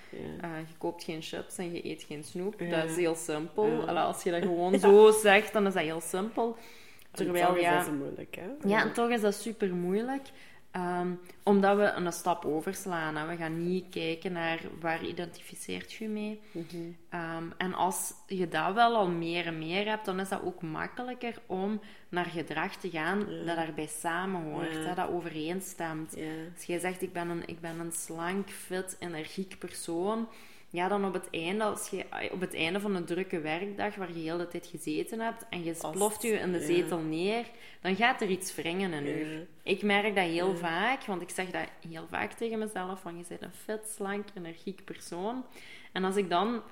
Eh, 0.40 0.50
je 0.68 0.74
koopt 0.78 1.04
geen 1.04 1.22
chips 1.22 1.58
en 1.58 1.72
je 1.72 1.84
eet 1.86 2.02
geen 2.02 2.24
snoep. 2.24 2.58
Dat 2.70 2.84
is 2.84 2.96
heel 2.96 3.14
simpel. 3.14 3.88
Allee, 3.88 4.02
als 4.02 4.22
je 4.22 4.30
dat 4.30 4.42
gewoon 4.50 4.78
zo 4.78 5.10
zegt, 5.10 5.52
dan 5.52 5.66
is 5.66 5.72
dat 5.74 5.82
heel 5.82 6.00
simpel. 6.00 6.56
En 7.10 7.16
Terwijl, 7.24 7.46
toch 7.46 7.56
is 7.56 7.64
dat 7.64 7.84
zo 7.84 7.92
moeilijk, 7.92 8.36
hè? 8.36 8.68
Ja, 8.68 8.82
en 8.82 8.92
toch 8.92 9.10
is 9.10 9.20
dat 9.20 9.34
super 9.34 9.74
moeilijk. 9.74 10.22
Ehm, 10.70 11.12
omdat 11.42 11.76
we 11.76 11.90
een 11.90 12.12
stap 12.12 12.44
overslaan. 12.44 13.16
Hè. 13.16 13.26
We 13.26 13.36
gaan 13.36 13.66
niet 13.66 13.84
kijken 13.90 14.32
naar 14.32 14.60
waar 14.80 15.04
identificeert 15.04 15.92
je 15.92 16.08
mee. 16.08 16.40
Mhm. 16.52 16.64
Ehm, 17.08 17.44
en 17.56 17.74
als 17.74 18.12
je 18.26 18.48
dat 18.48 18.74
wel 18.74 18.96
al 18.96 19.08
meer 19.08 19.46
en 19.46 19.58
meer 19.58 19.86
hebt, 19.86 20.04
dan 20.04 20.20
is 20.20 20.28
dat 20.28 20.42
ook 20.42 20.62
makkelijker 20.62 21.34
om 21.46 21.80
naar 22.08 22.24
gedrag 22.24 22.76
te 22.76 22.90
gaan 22.90 23.18
dat 23.18 23.56
daarbij 23.56 23.86
samenhoort. 23.86 24.72
Ja. 24.72 24.80
Hè, 24.80 24.94
dat 24.94 25.08
overeenstemt. 25.08 26.16
Ja. 26.16 26.32
Als 26.54 26.64
jij 26.64 26.78
zegt, 26.78 27.02
ik 27.02 27.12
ben, 27.12 27.28
een, 27.28 27.42
ik 27.46 27.60
ben 27.60 27.80
een 27.80 27.92
slank, 27.92 28.50
fit, 28.50 28.96
energiek 28.98 29.58
persoon... 29.58 30.28
Ja, 30.72 30.88
dan 30.88 31.04
op 31.04 31.12
het, 31.12 31.28
einde, 31.30 31.64
als 31.64 31.88
je, 31.88 32.04
op 32.32 32.40
het 32.40 32.54
einde 32.54 32.80
van 32.80 32.94
een 32.94 33.04
drukke 33.04 33.40
werkdag, 33.40 33.94
waar 33.94 34.12
je 34.12 34.22
heel 34.22 34.38
de 34.38 34.48
tijd 34.48 34.66
gezeten 34.66 35.20
hebt, 35.20 35.46
en 35.50 35.64
je 35.64 35.74
ploft 35.92 36.22
je 36.22 36.28
in 36.28 36.52
de 36.52 36.58
ja. 36.58 36.64
zetel 36.64 36.98
neer, 36.98 37.44
dan 37.80 37.96
gaat 37.96 38.20
er 38.20 38.28
iets 38.28 38.54
wringen 38.54 38.92
in 38.92 39.06
u. 39.06 39.32
Ja. 39.32 39.40
Ik 39.62 39.82
merk 39.82 40.14
dat 40.14 40.24
heel 40.24 40.56
vaak, 40.56 41.04
want 41.04 41.22
ik 41.22 41.30
zeg 41.30 41.50
dat 41.50 41.68
heel 41.88 42.06
vaak 42.08 42.32
tegen 42.32 42.58
mezelf, 42.58 43.00
van 43.00 43.16
je 43.16 43.24
bent 43.28 43.42
een 43.42 43.52
fit, 43.52 43.92
slank, 43.94 44.28
energiek 44.34 44.84
persoon. 44.84 45.44
En 45.92 46.04
als 46.04 46.16
ik 46.16 46.30
dan 46.30 46.62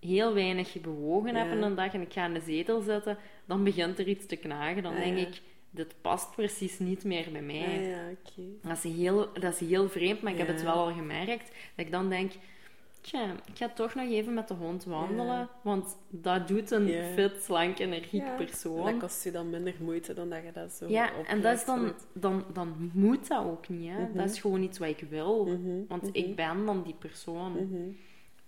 heel 0.00 0.34
weinig 0.34 0.80
bewogen 0.80 1.34
heb 1.34 1.52
in 1.52 1.62
een 1.62 1.74
dag 1.74 1.94
en 1.94 2.00
ik 2.00 2.12
ga 2.12 2.26
in 2.26 2.34
de 2.34 2.40
zetel 2.40 2.80
zitten, 2.80 3.18
dan 3.44 3.64
begint 3.64 3.98
er 3.98 4.08
iets 4.08 4.26
te 4.26 4.36
knagen. 4.36 4.82
Dan 4.82 4.92
Ah, 4.94 4.98
denk 4.98 5.18
ik, 5.18 5.40
dit 5.70 5.94
past 6.00 6.34
precies 6.34 6.78
niet 6.78 7.04
meer 7.04 7.26
bij 7.32 7.42
mij. 7.42 7.94
Ah. 7.94 8.44
Dat 8.62 8.84
is 8.84 8.96
heel, 8.96 9.32
dat 9.32 9.60
is 9.60 9.68
heel 9.68 9.88
vreemd, 9.88 10.22
maar 10.22 10.32
ik 10.32 10.38
heb 10.38 10.48
het 10.48 10.62
wel 10.62 10.74
al 10.74 10.92
gemerkt. 10.92 11.48
Dat 11.74 11.86
ik 11.86 11.90
dan 11.90 12.08
denk, 12.08 12.32
tja, 13.02 13.32
ik 13.44 13.56
ga 13.56 13.68
toch 13.68 13.94
nog 13.94 14.08
even 14.08 14.34
met 14.34 14.48
de 14.48 14.54
hond 14.54 14.84
wandelen. 14.84 15.26
Ja. 15.26 15.50
Want 15.62 15.96
dat 16.08 16.48
doet 16.48 16.70
een 16.70 16.86
Ja. 16.86 17.04
fit, 17.12 17.42
slank, 17.42 17.78
energiek 17.78 18.22
Ja, 18.22 18.36
persoon. 18.36 18.84
Dat 18.84 18.98
kost 18.98 19.24
je 19.24 19.30
dan 19.30 19.50
minder 19.50 19.74
moeite 19.80 20.14
dan 20.14 20.30
dat 20.30 20.42
je 20.44 20.52
dat 20.52 20.72
zo 20.72 20.88
Ja, 20.88 21.10
en 21.26 21.40
dat 21.40 21.56
is 21.58 21.64
dan, 21.64 21.92
dan, 22.12 22.44
dan 22.52 22.90
moet 22.92 23.28
dat 23.28 23.44
ook 23.44 23.68
niet. 23.68 23.90
Hè? 23.90 24.02
Mhm. 24.02 24.16
Dat 24.16 24.30
is 24.30 24.40
gewoon 24.40 24.62
iets 24.62 24.78
wat 24.78 24.88
ik 24.88 25.04
wil. 25.10 25.44
Mhm, 25.46 25.86
Want 25.88 26.02
mhm. 26.02 26.10
ik 26.12 26.36
ben 26.36 26.66
dan 26.66 26.82
die 26.82 26.96
persoon. 26.98 27.56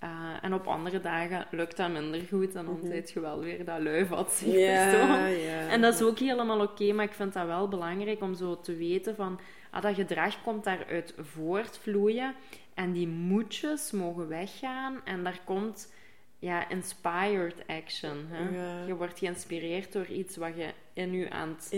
Mhm. 0.00 0.10
Uh, 0.10 0.30
en 0.42 0.54
op 0.54 0.66
andere 0.66 1.00
dagen 1.00 1.46
lukt 1.50 1.76
dat 1.76 1.90
minder 1.90 2.20
goed. 2.28 2.54
En 2.54 2.64
dan 2.64 2.78
Mhm. 2.82 2.86
zit 2.92 3.10
je 3.10 3.20
wel 3.20 3.40
weer 3.40 3.64
dat 3.64 3.82
persoon. 4.90 5.30
ja. 5.30 5.68
En 5.68 5.80
dat 5.80 5.94
is 5.94 6.02
ook 6.02 6.18
helemaal 6.18 6.60
oké, 6.60 6.92
maar 6.92 7.04
ik 7.04 7.12
vind 7.12 7.32
dat 7.32 7.46
wel 7.46 7.68
belangrijk 7.68 8.22
om 8.22 8.34
zo 8.34 8.60
te 8.60 8.76
weten 8.76 9.14
van... 9.16 9.40
Ah, 9.70 9.82
dat 9.82 9.94
gedrag 9.94 10.42
komt 10.42 10.64
daaruit 10.64 11.14
voortvloeien. 11.18 12.34
En 12.74 12.92
die 12.92 13.08
moedjes 13.08 13.90
mogen 13.90 14.28
weggaan. 14.28 15.00
En 15.04 15.24
daar 15.24 15.40
komt 15.44 15.92
ja, 16.38 16.68
inspired 16.68 17.54
action. 17.66 18.26
Hè? 18.28 18.86
Je 18.86 18.94
wordt 18.94 19.18
geïnspireerd 19.18 19.92
door 19.92 20.06
iets 20.06 20.36
wat 20.36 20.56
je 20.56 20.66
in 20.92 21.12
je 21.12 21.30
aan 21.30 21.48
het... 21.48 21.70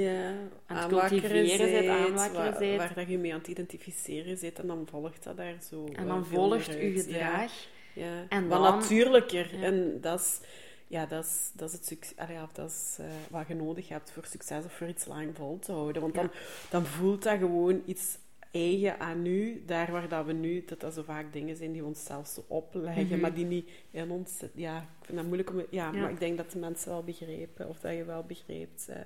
Aan 0.66 0.76
het 0.76 0.86
cultiveren 0.88 1.46
zit, 1.68 1.88
aanwakkeren 1.88 2.32
waar, 2.44 2.56
zijt. 2.56 2.78
waar 2.78 2.92
dat 2.94 3.08
je 3.08 3.18
mee 3.18 3.32
aan 3.32 3.38
het 3.38 3.48
identificeren 3.48 4.36
zit 4.36 4.58
en 4.58 4.66
dan 4.66 4.86
volgt 4.90 5.24
dat 5.24 5.36
daar 5.36 5.56
zo 5.70 5.88
En 5.92 6.06
dan 6.06 6.26
volgt 6.26 6.66
je 6.66 6.92
gedrag. 6.96 7.18
Ja, 7.18 7.46
ja. 7.96 8.24
En 8.28 8.48
wat 8.48 8.62
dan- 8.62 8.78
natuurlijker. 8.78 9.56
Ja. 9.56 9.62
En 9.62 9.98
dat 10.00 10.20
is, 10.20 10.40
ja, 10.86 11.06
dat 11.06 11.24
is, 11.24 11.50
dat 11.54 11.68
is 11.68 11.74
het 11.74 11.86
succes, 11.86 12.16
allee, 12.16 12.36
dat 12.52 12.70
is 12.70 12.96
eh, 13.00 13.06
wat 13.30 13.48
je 13.48 13.54
nodig 13.54 13.88
hebt 13.88 14.10
voor 14.10 14.24
succes 14.24 14.64
of 14.64 14.72
voor 14.72 14.88
iets 14.88 15.06
lang 15.06 15.36
vol 15.36 15.58
te 15.58 15.72
houden. 15.72 16.02
Want 16.02 16.14
dan, 16.14 16.30
dan 16.70 16.86
voelt 16.86 17.22
dat 17.22 17.38
gewoon 17.38 17.82
iets 17.86 18.18
eigen 18.50 19.00
aan 19.00 19.22
nu, 19.22 19.62
daar 19.66 19.92
waar 19.92 20.08
dat 20.08 20.26
we 20.26 20.32
nu, 20.32 20.64
dat 20.66 20.80
dat 20.80 20.94
zo 20.94 21.02
vaak 21.02 21.32
dingen 21.32 21.56
zijn 21.56 21.72
die 21.72 21.80
we 21.80 21.86
onszelf 21.86 22.26
zo 22.26 22.44
opleggen, 22.48 23.06
Mhm. 23.06 23.20
maar 23.20 23.34
die 23.34 23.44
niet 23.44 23.68
in 23.90 24.10
ons 24.10 24.38
zitten. 24.38 24.60
Ja, 24.60 24.78
ik 24.78 25.04
vind 25.04 25.16
dat 25.16 25.26
moeilijk 25.26 25.50
om... 25.50 25.58
Ja, 25.58 25.66
Ja. 25.70 25.90
maar 26.00 26.10
ik 26.10 26.20
denk 26.20 26.36
dat 26.36 26.50
de 26.50 26.58
mensen 26.58 26.90
wel 26.90 27.02
begrepen, 27.02 27.68
of 27.68 27.78
dat 27.80 27.92
je 27.94 28.04
wel 28.04 28.22
begreept 28.22 28.88
eh, 28.88 28.96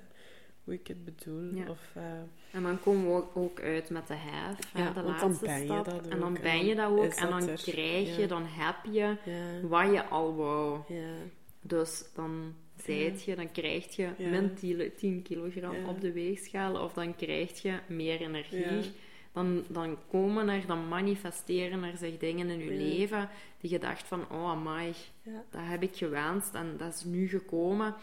hoe 0.63 0.73
ik 0.73 0.87
het 0.87 1.05
bedoel. 1.05 1.53
Ja. 1.53 1.69
Of, 1.69 1.79
eh, 1.93 2.03
En 2.51 2.63
dan 2.63 2.79
komen 2.79 3.15
we 3.15 3.23
ook- 3.33 3.59
uit 3.61 3.89
met 3.89 4.07
de 4.07 4.13
hè, 4.17 4.47
Ja, 4.83 4.91
de 4.91 5.01
laatste 5.01 5.45
ben 5.45 5.59
je 5.59 5.65
stap. 5.65 5.87
en 6.09 6.19
dan 6.19 6.37
ben 6.41 6.65
je 6.65 6.75
dat 6.75 6.89
ook. 6.91 7.03
En 7.13 7.29
dan 7.29 7.47
er, 7.47 7.61
krijg 7.61 8.15
je, 8.15 8.21
ja. 8.21 8.27
dan 8.27 8.43
heb 8.45 8.75
je 8.91 9.15
wat 9.67 9.91
je 9.91 10.05
al 10.05 10.35
wou. 10.35 10.79
ja, 10.87 11.13
Dus 11.61 12.03
dan 12.15 12.55
zijt 12.75 13.23
je, 13.23 13.35
dan 13.35 13.51
krijg 13.51 13.95
je 13.95 14.09
min 14.17 14.53
10 14.55 14.91
10 14.97 15.21
kilogram 15.21 15.85
op 15.85 16.01
de 16.01 16.11
weegschaal. 16.11 16.83
Of 16.83 16.93
dan 16.93 17.15
krijg 17.15 17.61
je 17.61 17.79
meer 17.87 18.21
energie. 18.21 18.91
Dan, 19.33 19.63
dan 19.67 19.97
komen 20.09 20.49
er, 20.49 20.65
dan 20.67 20.87
manifesteren 20.87 21.83
er 21.83 21.97
zich 21.97 22.17
dingen 22.17 22.49
in 22.49 22.59
je 22.59 22.71
leven 22.71 23.29
die 23.59 23.71
je 23.71 23.79
dacht 23.79 24.07
van, 24.07 24.29
oh 24.31 24.49
amai, 24.49 24.93
dat 25.23 25.61
heb 25.63 25.83
ik 25.83 25.95
gewenst 25.95 26.53
en 26.53 26.75
dat 26.77 26.93
is 26.93 27.03
nu 27.03 27.27
gekomen. 27.27 27.95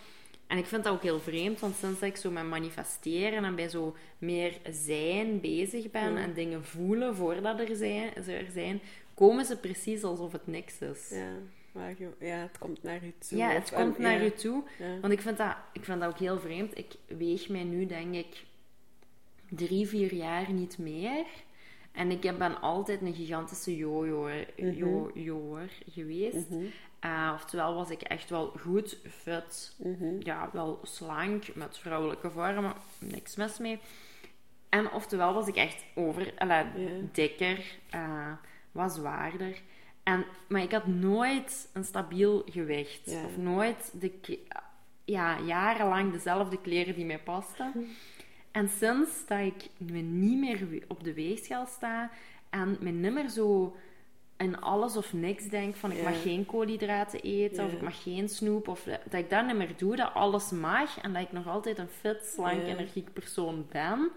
En 0.48 0.58
ik 0.58 0.66
vind 0.66 0.84
dat 0.84 0.92
ook 0.92 1.02
heel 1.02 1.20
vreemd, 1.20 1.60
want 1.60 1.76
sinds 1.76 2.00
dat 2.00 2.08
ik 2.08 2.16
zo 2.16 2.30
met 2.30 2.44
manifesteren 2.44 3.44
en 3.44 3.54
bij 3.54 3.68
zo 3.68 3.96
meer 4.18 4.58
zijn 4.70 5.40
bezig 5.40 5.90
ben 5.90 6.16
en 6.16 6.34
dingen 6.34 6.64
voelen 6.64 7.16
voordat 7.16 7.60
er 7.60 7.76
zijn, 7.76 8.10
ze 8.24 8.32
er 8.32 8.50
zijn, 8.52 8.80
komen 9.14 9.44
ze 9.44 9.56
precies 9.56 10.02
alsof 10.02 10.32
het 10.32 10.46
niks 10.46 10.78
is. 10.78 11.08
Ja, 11.10 11.32
maar 11.72 11.94
ja, 12.18 12.36
het 12.36 12.58
komt 12.58 12.82
naar 12.82 13.04
je 13.04 13.12
toe. 13.28 13.38
Ja, 13.38 13.48
het 13.50 13.72
en- 13.72 13.84
komt 13.84 13.98
naar 13.98 14.18
ja, 14.18 14.24
je 14.24 14.34
toe. 14.34 14.62
Ja. 14.78 15.00
Want 15.00 15.12
ik 15.12 15.20
vind, 15.20 15.36
dat, 15.36 15.56
ik 15.72 15.84
vind 15.84 16.00
dat 16.00 16.08
ook 16.08 16.18
heel 16.18 16.40
vreemd. 16.40 16.78
Ik 16.78 16.94
weeg 17.06 17.48
mij 17.48 17.64
nu, 17.64 17.86
denk 17.86 18.14
ik, 18.14 18.44
drie, 19.48 19.88
vier 19.88 20.14
jaar 20.14 20.52
niet 20.52 20.78
meer. 20.78 21.24
En 21.92 22.10
ik 22.10 22.20
ben 22.20 22.60
altijd 22.60 23.00
een 23.00 23.14
gigantische 23.14 23.76
jojoer 23.76 24.32
jo 24.56 25.10
joer 25.14 25.68
geweest. 25.88 26.50
Mhm, 26.50 26.64
Eh, 27.00 27.30
oftewel 27.34 27.74
was 27.74 27.90
ik 27.90 28.02
echt 28.02 28.30
wel 28.30 28.52
goed, 28.60 28.98
fit, 29.08 29.74
mhm. 29.76 30.16
ja, 30.18 30.50
wel 30.52 30.80
slank, 30.82 31.54
met 31.54 31.78
vrouwelijke 31.78 32.30
vormen, 32.30 32.72
niks 32.98 33.36
mis 33.36 33.58
mee. 33.58 33.80
En 34.68 34.90
oftewel 34.92 35.34
was 35.34 35.46
ik 35.46 35.56
echt 35.56 35.84
over, 35.94 36.32
alla, 36.38 36.66
dikker, 37.12 37.78
eh, 37.90 38.32
wat 38.72 38.92
zwaarder. 38.92 39.60
En, 40.02 40.24
maar 40.48 40.62
ik 40.62 40.72
had 40.72 40.86
nooit 40.86 41.68
een 41.72 41.84
stabiel 41.84 42.42
gewicht. 42.50 43.08
Of 43.24 43.36
nooit 43.36 43.92
de, 44.00 44.38
ja, 45.04 45.40
jarenlang 45.40 46.12
dezelfde 46.12 46.60
kleren 46.60 46.94
die 46.94 47.04
mij 47.04 47.18
pasten. 47.18 47.70
Hm. 47.72 47.78
En 48.50 48.68
sinds 48.68 49.26
dat 49.26 49.38
ik 49.38 49.68
me 49.76 49.98
niet 49.98 50.38
meer 50.38 50.84
op 50.88 51.04
de 51.04 51.14
weegschaal 51.14 51.66
sta 51.66 52.10
en 52.50 52.76
me 52.80 52.90
niet 52.90 53.12
meer 53.12 53.28
zo 53.28 53.76
in 54.38 54.60
alles 54.60 54.96
of 54.96 55.12
niks 55.12 55.44
denk 55.48 55.74
van 55.76 55.90
ik 55.90 55.96
Ja. 55.96 56.02
mag 56.02 56.22
geen 56.22 56.46
koolhydraten 56.46 57.20
eten 57.20 57.64
of 57.64 57.72
ik 57.72 57.80
mag 57.82 58.02
geen 58.02 58.28
snoep 58.28 58.68
of 58.68 58.82
dat 58.84 59.20
ik 59.20 59.30
dat 59.30 59.46
niet 59.46 59.56
meer 59.56 59.74
doe, 59.76 59.96
dat 59.96 60.14
alles 60.14 60.50
mag 60.50 61.00
en 61.00 61.12
dat 61.12 61.22
ik 61.22 61.32
nog 61.32 61.46
altijd 61.48 61.78
een 61.78 61.88
fit, 61.88 62.24
slank, 62.24 62.60
Ja. 62.66 62.66
energiek 62.66 63.12
persoon 63.12 63.66
ben, 63.70 64.10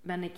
ben 0.00 0.22
ik 0.22 0.32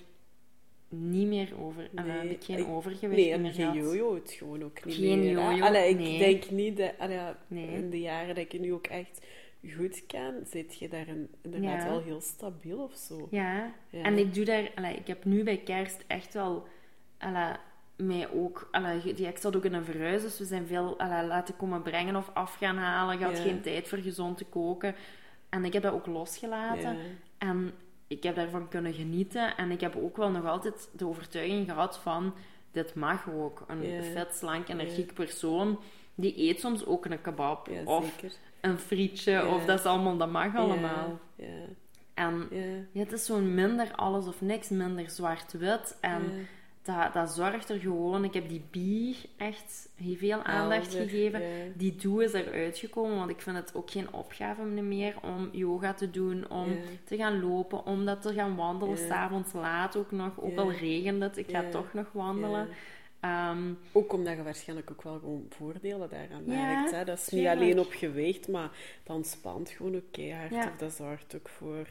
niet 0.89 1.27
meer 1.27 1.49
over 1.61 1.83
en 1.95 2.07
dan 2.07 2.15
heb 2.15 2.23
Nee, 2.23 2.33
ik 2.33 2.45
geen 2.45 2.67
overgewicht 2.67 3.21
Nee, 3.23 3.39
meer 3.39 3.47
en 3.49 3.55
geen 3.55 3.73
jojo 3.73 4.15
het 4.15 4.31
gewoon 4.33 4.63
ook 4.65 4.85
niet 4.85 4.95
Geen 4.95 5.19
meer. 5.21 5.31
jojo, 5.31 5.65
Allee, 5.65 5.89
ik 5.91 5.97
nee. 5.99 6.19
denk 6.19 6.51
niet 6.51 6.77
dat... 6.77 6.93
allee, 6.99 7.19
Nee. 7.47 7.67
In 7.69 7.91
de 7.91 8.01
jaren 8.01 8.35
dat 8.35 8.45
ik 8.45 8.53
je 8.53 8.61
nu 8.61 8.73
ook 8.73 8.87
echt 8.87 9.27
goed 9.77 10.07
ken, 10.07 10.47
zit 10.51 10.79
je 10.79 10.89
daar 10.89 11.07
inderdaad 11.43 11.85
wel 11.85 12.03
heel 12.03 12.21
stabiel 12.21 12.79
of 12.83 12.95
zo. 12.97 13.29
Ja. 13.31 13.73
Ja. 13.91 14.03
en 14.03 14.19
ik 14.19 14.35
doe 14.35 14.45
daar, 14.45 14.71
allee, 14.75 14.95
ik 14.97 15.07
heb 15.07 15.25
nu 15.25 15.43
bij 15.43 15.57
kerst 15.59 16.05
echt 16.07 16.35
wel 16.35 16.67
mij 17.97 18.31
ook, 18.31 18.69
allee, 18.71 19.15
die, 19.15 19.27
ik 19.27 19.39
zat 19.39 19.57
ook 19.57 19.65
in 19.65 19.75
een 19.75 19.85
verhuis, 19.85 20.23
dus 20.23 20.39
we 20.39 20.45
zijn 20.45 20.67
veel 20.67 20.99
allee, 20.99 21.27
laten 21.27 21.57
komen 21.57 21.83
brengen 21.83 22.17
of 22.17 22.31
af 22.35 22.55
gaan 22.55 22.77
halen. 22.77 23.15
Ik 23.15 23.23
had 23.23 23.39
geen 23.39 23.61
tijd 23.61 23.89
voor 23.89 23.99
gezond 23.99 24.37
te 24.37 24.45
koken. 24.45 24.95
En 25.49 25.65
ik 25.65 25.73
heb 25.73 25.83
dat 25.83 25.93
ook 25.93 26.07
losgelaten. 26.07 26.97
En 27.39 27.73
ik 28.07 28.23
heb 28.23 28.35
daarvan 28.35 28.69
kunnen 28.69 28.93
genieten. 28.93 29.57
En 29.57 29.71
ik 29.71 29.81
heb 29.81 29.97
ook 29.97 30.17
wel 30.17 30.31
nog 30.31 30.47
altijd 30.47 30.89
de 30.93 31.07
overtuiging 31.07 31.69
gehad 31.69 31.99
van... 31.99 32.35
Dit 32.71 32.95
mag 32.95 33.31
ook. 33.31 33.65
Een 33.67 33.83
Ja. 33.83 34.03
vet, 34.03 34.35
slank, 34.35 34.69
energiek 34.69 35.15
persoon... 35.15 35.81
Die 36.15 36.49
eet 36.49 36.61
soms 36.61 36.87
ook 36.87 37.05
een 37.05 37.21
kebab. 37.21 37.69
Ja, 37.69 37.83
of 37.85 38.05
zeker. 38.05 38.37
een 38.61 38.79
frietje. 38.79 39.47
Of 39.47 39.65
dat 39.65 39.79
is 39.79 39.85
allemaal... 39.85 40.17
Dat 40.17 40.31
mag 40.31 40.57
allemaal. 40.57 41.19
En 42.15 42.49
ja. 42.93 43.01
het 43.01 43.13
is 43.13 43.25
zo'n 43.25 43.55
minder 43.55 43.93
alles 43.95 44.27
of 44.27 44.41
niks. 44.41 44.69
Minder 44.69 45.11
zwart-wit. 45.11 45.99
En. 46.01 46.47
Dat, 46.83 47.13
dat 47.13 47.31
zorgt 47.31 47.69
er 47.71 47.79
gewoon... 47.79 48.25
Ik 48.25 48.35
heb 48.35 48.49
die 48.49 48.65
bie 48.71 49.17
echt 49.37 49.89
heel 49.97 50.17
veel 50.17 50.43
aandacht 50.43 50.95
gegeven. 50.95 51.43
ja. 51.43 51.65
Die 51.75 51.95
doe 51.97 52.25
is 52.25 52.33
eruit 52.33 52.79
gekomen, 52.79 53.17
want 53.17 53.31
ik 53.31 53.41
vind 53.41 53.57
het 53.57 53.75
ook 53.75 53.91
geen 53.91 54.13
opgave 54.13 54.63
meer 54.65 55.15
om 55.23 55.49
yoga 55.53 55.95
te 55.95 56.11
doen, 56.11 56.51
om 56.51 56.71
Ja. 56.71 56.77
te 57.05 57.17
gaan 57.17 57.41
lopen, 57.41 57.87
om 57.87 58.05
dat 58.05 58.23
te 58.23 58.33
gaan 58.33 58.57
wandelen, 58.57 58.99
Ja. 58.99 59.07
s'avonds 59.07 59.53
laat 59.53 59.97
ook 59.97 60.11
nog. 60.11 60.41
Ook 60.41 60.57
al 60.57 60.73
regent 60.73 61.23
het, 61.23 61.37
ik 61.37 61.51
ga 61.51 61.69
toch 61.71 61.93
nog 61.93 62.13
wandelen. 62.13 62.69
Ehm, 63.21 63.73
Ook 63.93 64.13
omdat 64.13 64.37
je 64.37 64.43
waarschijnlijk 64.43 64.91
ook 64.91 65.03
wel 65.03 65.19
gewoon 65.19 65.47
voordelen 65.49 66.09
daaraan 66.11 66.45
merkt. 66.47 66.91
Hè? 66.91 67.05
Dat 67.05 67.19
is 67.19 67.29
niet 67.29 67.47
alleen 67.47 67.79
op 67.79 67.91
gewicht, 67.93 68.49
maar 68.49 68.71
dat 69.03 69.17
ontspant 69.17 69.71
gewoon 69.71 69.97
ook 69.97 70.11
keihard. 70.13 70.51
Ja. 70.51 70.69
Of 70.73 70.77
dat 70.77 70.93
zorgt 70.93 71.35
ook 71.37 71.49
voor 71.49 71.87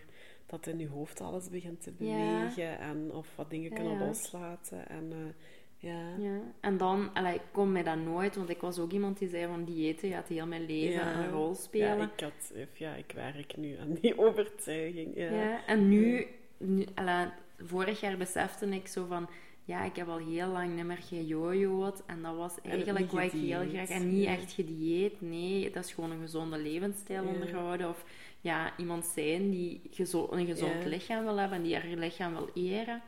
dat 0.51 0.67
in 0.67 0.79
je 0.79 0.87
hoofd 0.87 1.21
alles 1.21 1.49
begint 1.49 1.81
te 1.81 1.91
Ja. 1.97 2.15
bewegen. 2.15 2.79
En 2.79 3.11
of 3.13 3.27
wat 3.35 3.49
dingen 3.49 3.69
Ja, 3.69 3.75
kunnen 3.75 3.99
ja. 3.99 4.05
loslaten. 4.05 4.89
En 4.89 5.11
eh, 5.11 5.89
ja. 5.89 6.15
ja. 6.17 6.39
En 6.59 6.77
dan, 6.77 7.09
allee, 7.13 7.35
ik 7.35 7.41
kon 7.51 7.71
mij 7.71 7.83
dat 7.83 7.97
nooit, 7.97 8.35
want 8.35 8.49
ik 8.49 8.61
was 8.61 8.79
ook 8.79 8.91
iemand 8.91 9.19
die 9.19 9.29
zei 9.29 9.47
van 9.47 9.63
diëten 9.65 10.11
gaat 10.11 10.27
heel 10.27 10.47
mijn 10.47 10.65
leven 10.65 11.07
een 11.17 11.29
rol 11.31 11.55
spelen. 11.55 11.97
Ja, 11.97 12.11
ik, 12.15 12.19
had, 12.19 12.53
ja, 12.73 12.95
ik 12.95 13.11
werk 13.15 13.57
nu 13.57 13.77
aan 13.77 13.93
die 14.01 14.17
overtuiging. 14.27 15.15
Ja. 15.15 15.65
En 15.65 15.89
nu, 15.89 16.27
nu 16.57 16.85
allee, 16.95 17.25
vorig 17.57 17.99
jaar 17.99 18.17
besefte 18.17 18.65
ik 18.65 18.87
zo 18.87 19.05
van, 19.05 19.29
ja, 19.63 19.83
ik 19.83 19.95
heb 19.95 20.07
al 20.07 20.17
heel 20.17 20.47
lang 20.47 20.75
niet 20.75 20.85
meer 20.85 20.97
gejojoed. 21.01 22.05
En 22.05 22.21
dat 22.21 22.35
was 22.35 22.61
eigenlijk 22.61 23.11
wat 23.11 23.21
ik 23.21 23.31
heel 23.31 23.69
graag... 23.69 23.89
En 23.89 24.09
niet 24.09 24.25
echt 24.25 24.51
gedieet, 24.51 25.21
nee. 25.21 25.71
Dat 25.71 25.85
is 25.85 25.93
gewoon 25.93 26.11
een 26.11 26.21
gezonde 26.21 26.57
levensstijl 26.57 27.25
onderhouden. 27.25 27.89
Of 27.89 28.05
ja, 28.41 28.77
iemand 28.77 29.05
zijn 29.05 29.49
die 29.49 29.81
gezo- 29.91 30.27
een 30.31 30.45
gezond 30.45 30.83
Ja. 30.83 30.89
lichaam 30.89 31.23
wil 31.23 31.37
hebben 31.37 31.57
en 31.57 31.63
die 31.63 31.75
haar 31.75 31.85
lichaam 31.87 32.33
wil 32.35 32.49
eren. 32.53 33.01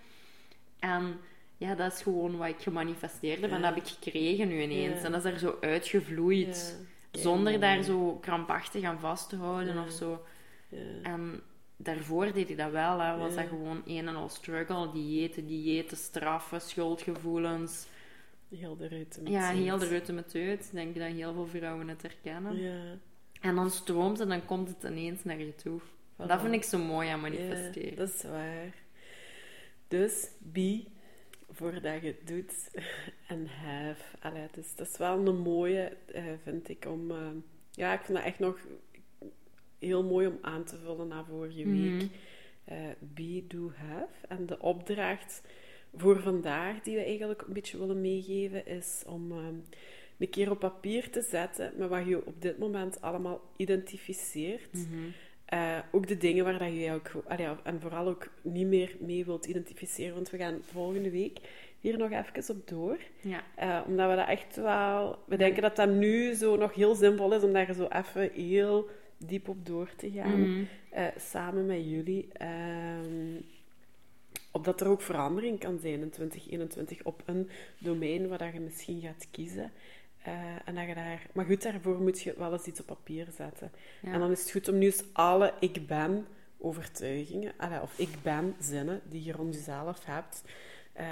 En 0.79 1.19
ja, 1.57 1.75
dat 1.75 1.93
is 1.93 2.01
gewoon 2.01 2.37
wat 2.37 2.47
ik 2.47 2.59
gemanifesteerd 2.59 3.41
heb. 3.41 3.51
En 3.51 3.61
dat 3.61 3.73
heb 3.75 3.83
ik 3.85 3.89
gekregen 3.91 4.47
nu 4.47 4.61
ineens. 4.61 4.99
Ja. 4.99 5.05
En 5.05 5.11
dat 5.11 5.25
is 5.25 5.31
er 5.31 5.39
zo 5.39 5.57
uitgevloeid. 5.61 6.79
Zonder 7.11 7.59
daar 7.59 7.83
zo 7.83 8.17
krampachtig 8.21 8.83
aan 8.83 8.99
vast 8.99 9.29
te 9.29 9.35
houden 9.35 9.77
of 9.83 9.91
zo. 9.91 10.25
En 11.03 11.41
daarvoor 11.77 12.33
deed 12.33 12.49
ik 12.49 12.57
dat 12.57 12.71
wel, 12.71 12.99
hè. 12.99 13.17
was 13.17 13.35
dat 13.35 13.47
gewoon 13.47 13.81
een 13.85 14.07
en 14.07 14.15
al 14.15 14.29
struggle. 14.29 14.91
Diëten, 14.91 15.47
diëten, 15.47 15.97
straffen, 15.97 16.61
schuldgevoelens. 16.61 17.87
Heel 18.55 18.77
de 18.77 18.87
met 19.21 19.31
Ja, 19.33 19.49
heel 19.49 19.77
de 19.77 19.87
rutte 19.87 20.13
met 20.13 20.35
uit. 20.35 20.65
Ik 20.65 20.71
denk 20.71 20.95
dat 20.95 21.07
heel 21.07 21.33
veel 21.33 21.45
vrouwen 21.47 21.87
het 21.87 22.01
herkennen. 22.01 22.57
Ja. 22.61 22.97
En 23.43 23.55
dan 23.55 23.69
stroomt 23.71 24.19
het 24.19 24.29
en 24.29 24.37
dan 24.37 24.45
komt 24.45 24.67
het 24.67 24.91
ineens 24.91 25.23
naar 25.23 25.39
je 25.39 25.55
toe. 25.55 25.79
Voilà. 25.81 26.27
Dat 26.27 26.41
vind 26.41 26.53
ik 26.53 26.63
zo 26.63 26.77
mooi 26.77 27.09
aan 27.09 27.21
manifesteren. 27.21 27.89
Ja, 27.89 27.95
dat 27.95 28.13
is 28.13 28.23
waar. 28.23 28.73
Dus, 29.87 30.27
be 30.39 30.83
voordat 31.49 32.01
je 32.01 32.07
het 32.07 32.27
doet 32.27 32.71
en 33.27 33.47
have. 33.47 34.17
Allee, 34.19 34.47
dus 34.51 34.75
dat 34.75 34.87
is 34.87 34.97
wel 34.97 35.27
een 35.27 35.37
mooie, 35.37 35.97
uh, 36.15 36.23
vind 36.43 36.69
ik, 36.69 36.85
om... 36.85 37.11
Uh, 37.11 37.17
ja, 37.71 37.93
ik 37.93 38.01
vind 38.01 38.17
dat 38.17 38.27
echt 38.27 38.39
nog 38.39 38.59
heel 39.79 40.03
mooi 40.03 40.27
om 40.27 40.37
aan 40.41 40.63
te 40.63 40.77
vullen 40.77 41.07
na 41.07 41.25
vorige 41.25 41.65
week. 41.65 42.01
Mm. 42.01 42.11
Uh, 42.71 42.77
be, 42.99 43.43
do, 43.47 43.71
have. 43.75 44.27
En 44.27 44.45
de 44.45 44.59
opdracht 44.59 45.41
voor 45.95 46.21
vandaag, 46.21 46.81
die 46.81 46.95
we 46.95 47.03
eigenlijk 47.03 47.41
een 47.41 47.53
beetje 47.53 47.77
willen 47.77 48.01
meegeven, 48.01 48.65
is 48.65 49.03
om 49.07 49.31
een 50.23 50.29
keer 50.29 50.51
op 50.51 50.59
papier 50.59 51.09
te 51.09 51.21
zetten 51.21 51.71
met 51.75 51.89
wat 51.89 52.07
je 52.07 52.25
op 52.25 52.41
dit 52.41 52.57
moment 52.57 53.01
allemaal 53.01 53.41
identificeert. 53.55 54.73
Mm 54.73 55.13
uh, 55.53 55.77
ook 55.91 56.07
de 56.07 56.17
dingen 56.17 56.43
waar 56.43 56.59
dat 56.59 56.73
je 56.73 56.91
ook, 56.91 57.11
allee, 57.27 57.47
en 57.63 57.81
vooral 57.81 58.07
ook 58.07 58.27
niet 58.41 58.67
meer 58.67 58.95
mee 58.99 59.25
wilt 59.25 59.45
identificeren. 59.45 60.13
Want 60.13 60.29
we 60.29 60.37
gaan 60.37 60.59
volgende 60.61 61.09
week 61.09 61.39
hier 61.79 61.97
nog 61.97 62.11
even 62.11 62.55
op 62.55 62.67
door. 62.67 62.97
Ja. 63.21 63.43
Uh, 63.59 63.87
omdat 63.87 64.09
we 64.09 64.15
dat 64.15 64.27
echt 64.27 64.55
wel... 64.55 65.19
We 65.25 65.37
denken 65.37 65.61
dat 65.61 65.75
dat 65.75 65.89
nu 65.89 66.33
zo 66.33 66.55
nog 66.55 66.73
heel 66.73 66.95
simpel 66.95 67.33
is 67.33 67.43
om 67.43 67.53
daar 67.53 67.73
zo 67.73 67.87
even 67.89 68.31
heel 68.31 68.89
diep 69.17 69.47
op 69.47 69.65
door 69.65 69.89
te 69.95 70.11
gaan. 70.11 70.39
Mm 70.39 70.67
uh, 70.97 71.07
samen 71.17 71.65
met 71.65 71.89
jullie. 71.89 72.27
Ehm, 72.33 73.41
opdat 74.51 74.81
er 74.81 74.87
ook 74.87 75.01
verandering 75.01 75.59
kan 75.59 75.79
zijn 75.79 76.01
in 76.01 76.09
2021 76.09 77.03
op 77.03 77.21
een 77.25 77.49
domein 77.77 78.27
waar 78.27 78.37
dat 78.37 78.53
je 78.53 78.59
misschien 78.59 79.01
gaat 79.01 79.27
kiezen. 79.31 79.71
Uh, 80.27 80.33
en 80.65 80.75
dat 80.75 80.87
je 80.87 80.95
daar... 80.95 81.21
Maar 81.33 81.45
goed, 81.45 81.63
daarvoor 81.63 82.01
moet 82.01 82.21
je 82.21 82.33
wel 82.37 82.51
eens 82.51 82.65
iets 82.65 82.79
op 82.79 82.85
papier 82.85 83.27
zetten. 83.37 83.71
En 84.03 84.19
dan 84.19 84.31
is 84.31 84.39
het 84.39 84.51
goed 84.51 84.67
om 84.67 84.77
nu 84.77 84.85
eens 84.85 85.03
alle 85.13 85.53
ik 85.59 85.87
ben 85.87 86.25
overtuigingen, 86.57 87.53
of 87.81 87.99
ik 87.99 88.09
ben 88.21 88.55
zinnen 88.59 89.01
die 89.09 89.23
je 89.23 89.31
rond 89.31 89.53
jezelf 89.53 90.05
hebt, 90.05 90.43
uh, 90.99 91.05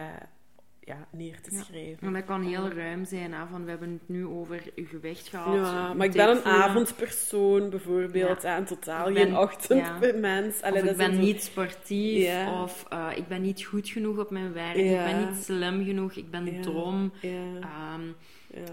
ja, 0.79 1.07
neer 1.11 1.41
te 1.41 1.63
schrijven. 1.65 2.07
En 2.07 2.13
dat 2.13 2.25
kan 2.25 2.43
heel 2.43 2.69
ruim 2.69 3.05
zijn, 3.05 3.33
hè, 3.33 3.47
van 3.47 3.63
we 3.63 3.69
hebben 3.69 3.91
het 3.91 4.09
nu 4.09 4.25
over 4.25 4.61
je 4.75 4.85
gewicht 4.85 5.27
gehad. 5.27 5.55
Ja, 5.55 5.93
maar 5.93 6.05
ik 6.05 6.13
ben 6.13 6.29
een 6.29 6.43
avondpersoon 6.43 7.69
bijvoorbeeld, 7.69 8.41
ja. 8.41 8.55
en 8.55 8.65
totaal 8.65 9.13
geen 9.13 9.37
ochtendmens. 9.37 10.61
Of 10.61 10.73
ik 10.73 10.97
ben 10.97 11.19
niet 11.19 11.43
sportief, 11.43 12.47
of 12.47 12.85
uh, 12.93 13.07
ik 13.15 13.27
ben 13.27 13.41
niet 13.41 13.63
goed 13.63 13.89
genoeg 13.89 14.17
op 14.17 14.29
mijn 14.29 14.53
werk, 14.53 14.75
ik 14.75 15.03
ben 15.03 15.29
niet 15.29 15.43
slim 15.43 15.85
genoeg, 15.85 16.13
ik 16.13 16.31
ben 16.31 16.61
dom. 16.61 17.11
Um, 17.23 18.15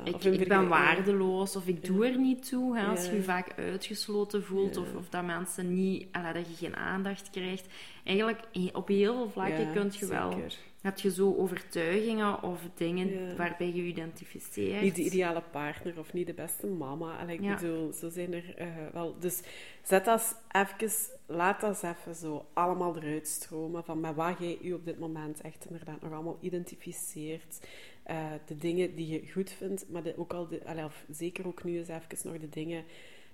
ik, 0.04 0.24
ik 0.24 0.48
ben 0.48 0.68
waardeloos 0.68 1.56
of 1.56 1.66
ik 1.66 1.84
doe 1.84 2.06
er 2.06 2.18
niet 2.18 2.48
toe. 2.48 2.78
Hè, 2.78 2.86
als 2.86 3.06
je 3.06 3.14
je 3.14 3.22
vaak 3.22 3.52
uitgesloten 3.56 4.44
voelt 4.44 4.76
of, 4.76 4.94
of 4.94 5.08
dat 5.08 5.24
mensen 5.24 5.74
niet, 5.74 6.06
dat 6.12 6.48
je 6.48 6.54
geen 6.56 6.76
aandacht 6.76 7.30
krijgt. 7.30 7.66
Eigenlijk 8.04 8.40
op 8.72 8.88
heel 8.88 9.14
veel 9.14 9.30
vlakken 9.30 9.72
kun 9.72 9.90
je 9.98 10.06
wel. 10.06 10.42
Heb 10.80 10.98
je 10.98 11.10
zo 11.10 11.34
overtuigingen 11.36 12.42
of 12.42 12.60
dingen 12.74 13.36
waarbij 13.36 13.66
je 13.66 13.74
je 13.74 13.82
identificeert? 13.82 14.82
Niet 14.82 14.94
de 14.94 15.04
ideale 15.04 15.42
partner 15.50 15.98
of 15.98 16.12
niet 16.12 16.26
de 16.26 16.34
beste 16.34 16.66
mama. 16.66 17.18
En 17.18 17.28
ik 17.28 17.40
bedoel, 17.40 17.92
zo 17.92 18.08
zijn 18.08 18.32
er 18.32 18.60
uh, 18.60 18.66
wel. 18.92 19.18
Dus 19.18 19.42
zet 19.82 20.04
dat 20.04 20.42
even, 20.52 20.90
laat 21.26 21.60
dat 21.60 21.82
even 21.82 22.14
zo 22.14 22.46
allemaal 22.52 22.96
eruit 22.96 23.28
stromen 23.28 23.84
van 23.84 24.00
met 24.00 24.14
wat 24.14 24.38
jij 24.38 24.58
je 24.60 24.74
op 24.74 24.84
dit 24.84 24.98
moment 24.98 25.40
echt 25.40 25.66
inderdaad 25.68 26.00
nog 26.02 26.12
allemaal 26.12 26.38
identificeert. 26.40 27.66
Uh, 28.10 28.26
de 28.46 28.56
dingen 28.56 28.94
die 28.94 29.08
je 29.08 29.32
goed 29.32 29.50
vindt, 29.50 29.88
maar 29.88 30.02
de, 30.02 30.14
ook 30.18 30.32
al 30.32 30.48
de, 30.48 30.66
allee, 30.66 30.84
of 30.84 31.04
zeker 31.10 31.46
ook 31.46 31.64
nu 31.64 31.78
eens 31.78 31.88
even 31.88 32.30
nog 32.30 32.38
de 32.38 32.48
dingen 32.48 32.84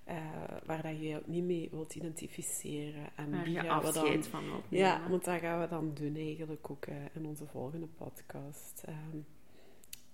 uh, 0.09 0.15
waar 0.65 0.83
dat 0.83 0.99
je 0.99 1.09
je 1.09 1.17
ook 1.17 1.27
niet 1.27 1.45
mee 1.45 1.69
wilt 1.71 1.95
identificeren. 1.95 3.09
En 3.15 3.31
waar 3.31 3.49
je 3.49 3.61
gaan 3.61 3.83
we 3.83 3.93
dan, 3.93 4.23
van 4.25 4.43
Ja, 4.69 5.01
want 5.09 5.25
dat 5.25 5.41
gaan 5.41 5.61
we 5.61 5.69
dan 5.69 5.91
doen 5.95 6.17
eigenlijk 6.17 6.71
ook 6.71 6.87
uh, 6.87 6.95
in 7.13 7.27
onze 7.27 7.47
volgende 7.47 7.87
podcast. 7.87 8.83
Um, 8.89 9.27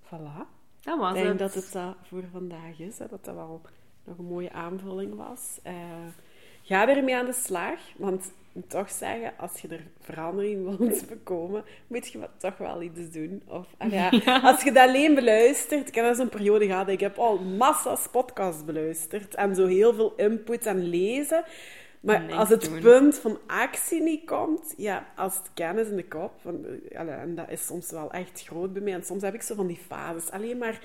voilà. 0.04 0.58
Dat 0.80 0.98
was 0.98 1.16
Ik 1.16 1.22
denk 1.22 1.28
het. 1.28 1.38
dat 1.38 1.54
het 1.54 1.72
dat 1.72 1.96
voor 2.02 2.24
vandaag 2.32 2.78
is. 2.78 2.98
Hè, 2.98 3.06
dat 3.08 3.24
dat 3.24 3.34
wel 3.34 3.60
nog 4.04 4.18
een 4.18 4.24
mooie 4.24 4.52
aanvulling 4.52 5.14
was. 5.14 5.58
Uh, 5.66 5.72
ga 6.62 6.88
ermee 6.88 7.16
aan 7.16 7.26
de 7.26 7.32
slag, 7.32 7.78
want 7.96 8.32
toch 8.66 8.90
zeggen, 8.90 9.32
als 9.36 9.60
je 9.60 9.68
er 9.68 9.86
verandering 10.00 10.76
wilt 10.76 11.08
bekomen, 11.08 11.64
moet 11.86 12.08
je 12.08 12.18
toch 12.36 12.56
wel 12.56 12.82
iets 12.82 13.10
doen. 13.10 13.42
Of, 13.46 13.66
ja, 13.90 14.10
als 14.42 14.62
je 14.62 14.72
dat 14.72 14.88
alleen 14.88 15.14
beluistert, 15.14 15.88
ik 15.88 15.94
heb 15.94 16.04
dat 16.04 16.16
zo'n 16.16 16.28
periode 16.28 16.66
gehad, 16.66 16.88
ik 16.88 17.00
heb 17.00 17.18
al 17.18 17.38
massa's 17.38 18.08
podcasts 18.10 18.64
beluisterd 18.64 19.34
en 19.34 19.54
zo 19.54 19.66
heel 19.66 19.94
veel 19.94 20.12
input 20.16 20.66
en 20.66 20.88
lezen. 20.88 21.44
Maar 22.00 22.32
als 22.32 22.48
het 22.48 22.80
punt 22.80 23.18
van 23.18 23.38
actie 23.46 24.02
niet 24.02 24.26
komt, 24.26 24.74
ja, 24.76 25.06
als 25.16 25.36
het 25.36 25.50
kennis 25.54 25.88
in 25.88 25.96
de 25.96 26.08
kop, 26.08 26.32
van, 26.40 26.64
en 26.90 27.34
dat 27.34 27.50
is 27.50 27.66
soms 27.66 27.90
wel 27.90 28.12
echt 28.12 28.42
groot 28.42 28.72
bij 28.72 28.82
mij, 28.82 28.92
en 28.92 29.04
soms 29.04 29.22
heb 29.22 29.34
ik 29.34 29.42
zo 29.42 29.54
van 29.54 29.66
die 29.66 29.80
fases, 29.86 30.30
alleen 30.30 30.58
maar 30.58 30.80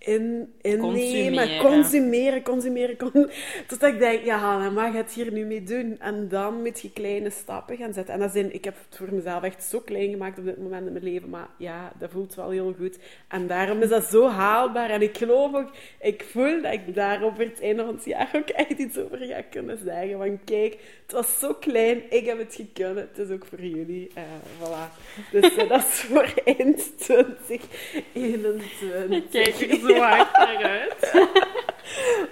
in, 0.00 0.52
innemen, 0.60 1.58
consumeren, 1.58 2.42
consumeren, 2.42 2.96
consumeren. 2.96 3.30
Totdat 3.66 3.92
ik 3.92 3.98
denk, 3.98 4.24
ja, 4.24 4.64
je 4.64 4.96
het 4.96 5.12
hier 5.12 5.32
nu 5.32 5.44
mee 5.44 5.62
doen. 5.62 5.96
En 5.98 6.28
dan 6.28 6.62
moet 6.62 6.80
je 6.80 6.92
kleine 6.92 7.30
stappen 7.30 7.76
gaan 7.76 7.92
zetten. 7.92 8.14
En 8.14 8.20
dat 8.20 8.32
zijn, 8.32 8.54
ik 8.54 8.64
heb 8.64 8.74
het 8.88 8.98
voor 8.98 9.14
mezelf 9.14 9.42
echt 9.42 9.64
zo 9.64 9.80
klein 9.80 10.10
gemaakt 10.10 10.38
op 10.38 10.44
dit 10.44 10.58
moment 10.58 10.86
in 10.86 10.92
mijn 10.92 11.04
leven. 11.04 11.28
Maar 11.28 11.48
ja, 11.58 11.92
dat 11.98 12.10
voelt 12.10 12.34
wel 12.34 12.50
heel 12.50 12.74
goed. 12.78 12.98
En 13.28 13.46
daarom 13.46 13.82
is 13.82 13.88
dat 13.88 14.04
zo 14.04 14.28
haalbaar. 14.28 14.90
En 14.90 15.02
ik 15.02 15.16
geloof 15.16 15.54
ook, 15.54 15.70
ik 16.00 16.24
voel 16.30 16.62
dat 16.62 16.72
ik 16.72 16.94
daar 16.94 17.22
op 17.22 17.38
het 17.38 17.60
einde 17.60 17.84
van 17.84 17.94
het 17.94 18.04
jaar 18.04 18.30
ook 18.32 18.48
echt 18.48 18.78
iets 18.78 18.98
over 18.98 19.18
ga 19.18 19.42
kunnen 19.50 19.78
zeggen. 19.84 20.18
Van 20.18 20.40
kijk, 20.44 20.78
het 21.02 21.12
was 21.12 21.38
zo 21.38 21.54
klein, 21.54 22.02
ik 22.10 22.26
heb 22.26 22.38
het 22.38 22.54
gekund. 22.54 22.98
Het 22.98 23.18
is 23.18 23.30
ook 23.30 23.46
voor 23.46 23.64
jullie. 23.64 24.10
Uh, 24.16 24.22
voilà. 24.60 24.90
Dus 25.30 25.56
uh, 25.56 25.68
dat 25.68 25.84
is 25.84 26.00
voor 26.00 26.34
eind 26.58 26.98
2021. 26.98 29.30
Kijk, 29.30 29.54
zo 29.96 30.02
hard 30.02 30.28
eruit. 30.48 31.28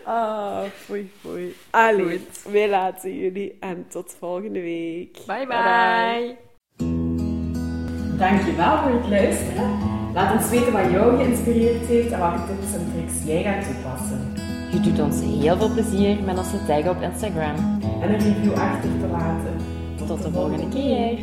ah, 0.05 0.63
foei, 0.85 1.11
foei. 1.21 1.57
Allee, 1.71 2.27
wij 2.53 2.69
laten 2.69 3.17
jullie 3.19 3.57
en 3.61 3.87
tot 3.89 4.17
volgende 4.19 4.61
week. 4.61 5.19
Bye, 5.27 5.47
bye. 5.47 6.37
Dankjewel 8.19 8.79
voor 8.79 8.91
het 8.91 9.09
luisteren. 9.09 9.79
Laat 10.15 10.33
ons 10.35 10.49
weten 10.51 10.73
wat 10.73 10.91
jou 10.91 11.17
geïnspireerd 11.17 11.87
heeft 11.87 12.13
en 12.13 12.19
welke 12.19 12.39
tips 12.47 12.75
en 12.75 12.93
tricks 12.95 13.25
jij 13.25 13.43
gaat 13.43 13.65
toepassen. 13.65 14.33
Je 14.73 14.81
doet 14.81 15.01
ons 15.01 15.21
heel 15.21 15.57
veel 15.57 15.73
plezier 15.73 16.23
met 16.23 16.39
ons 16.39 16.51
te 16.51 16.65
taggen 16.67 16.91
op 16.91 17.03
Instagram. 17.03 17.57
En 18.03 18.13
een 18.13 18.19
review 18.21 18.53
achter 18.53 18.91
te 19.01 19.07
laten. 19.11 19.57
Tot, 19.97 20.07
Tot 20.07 20.23
de 20.23 20.31
volgende 20.31 20.69
keer. 20.69 21.19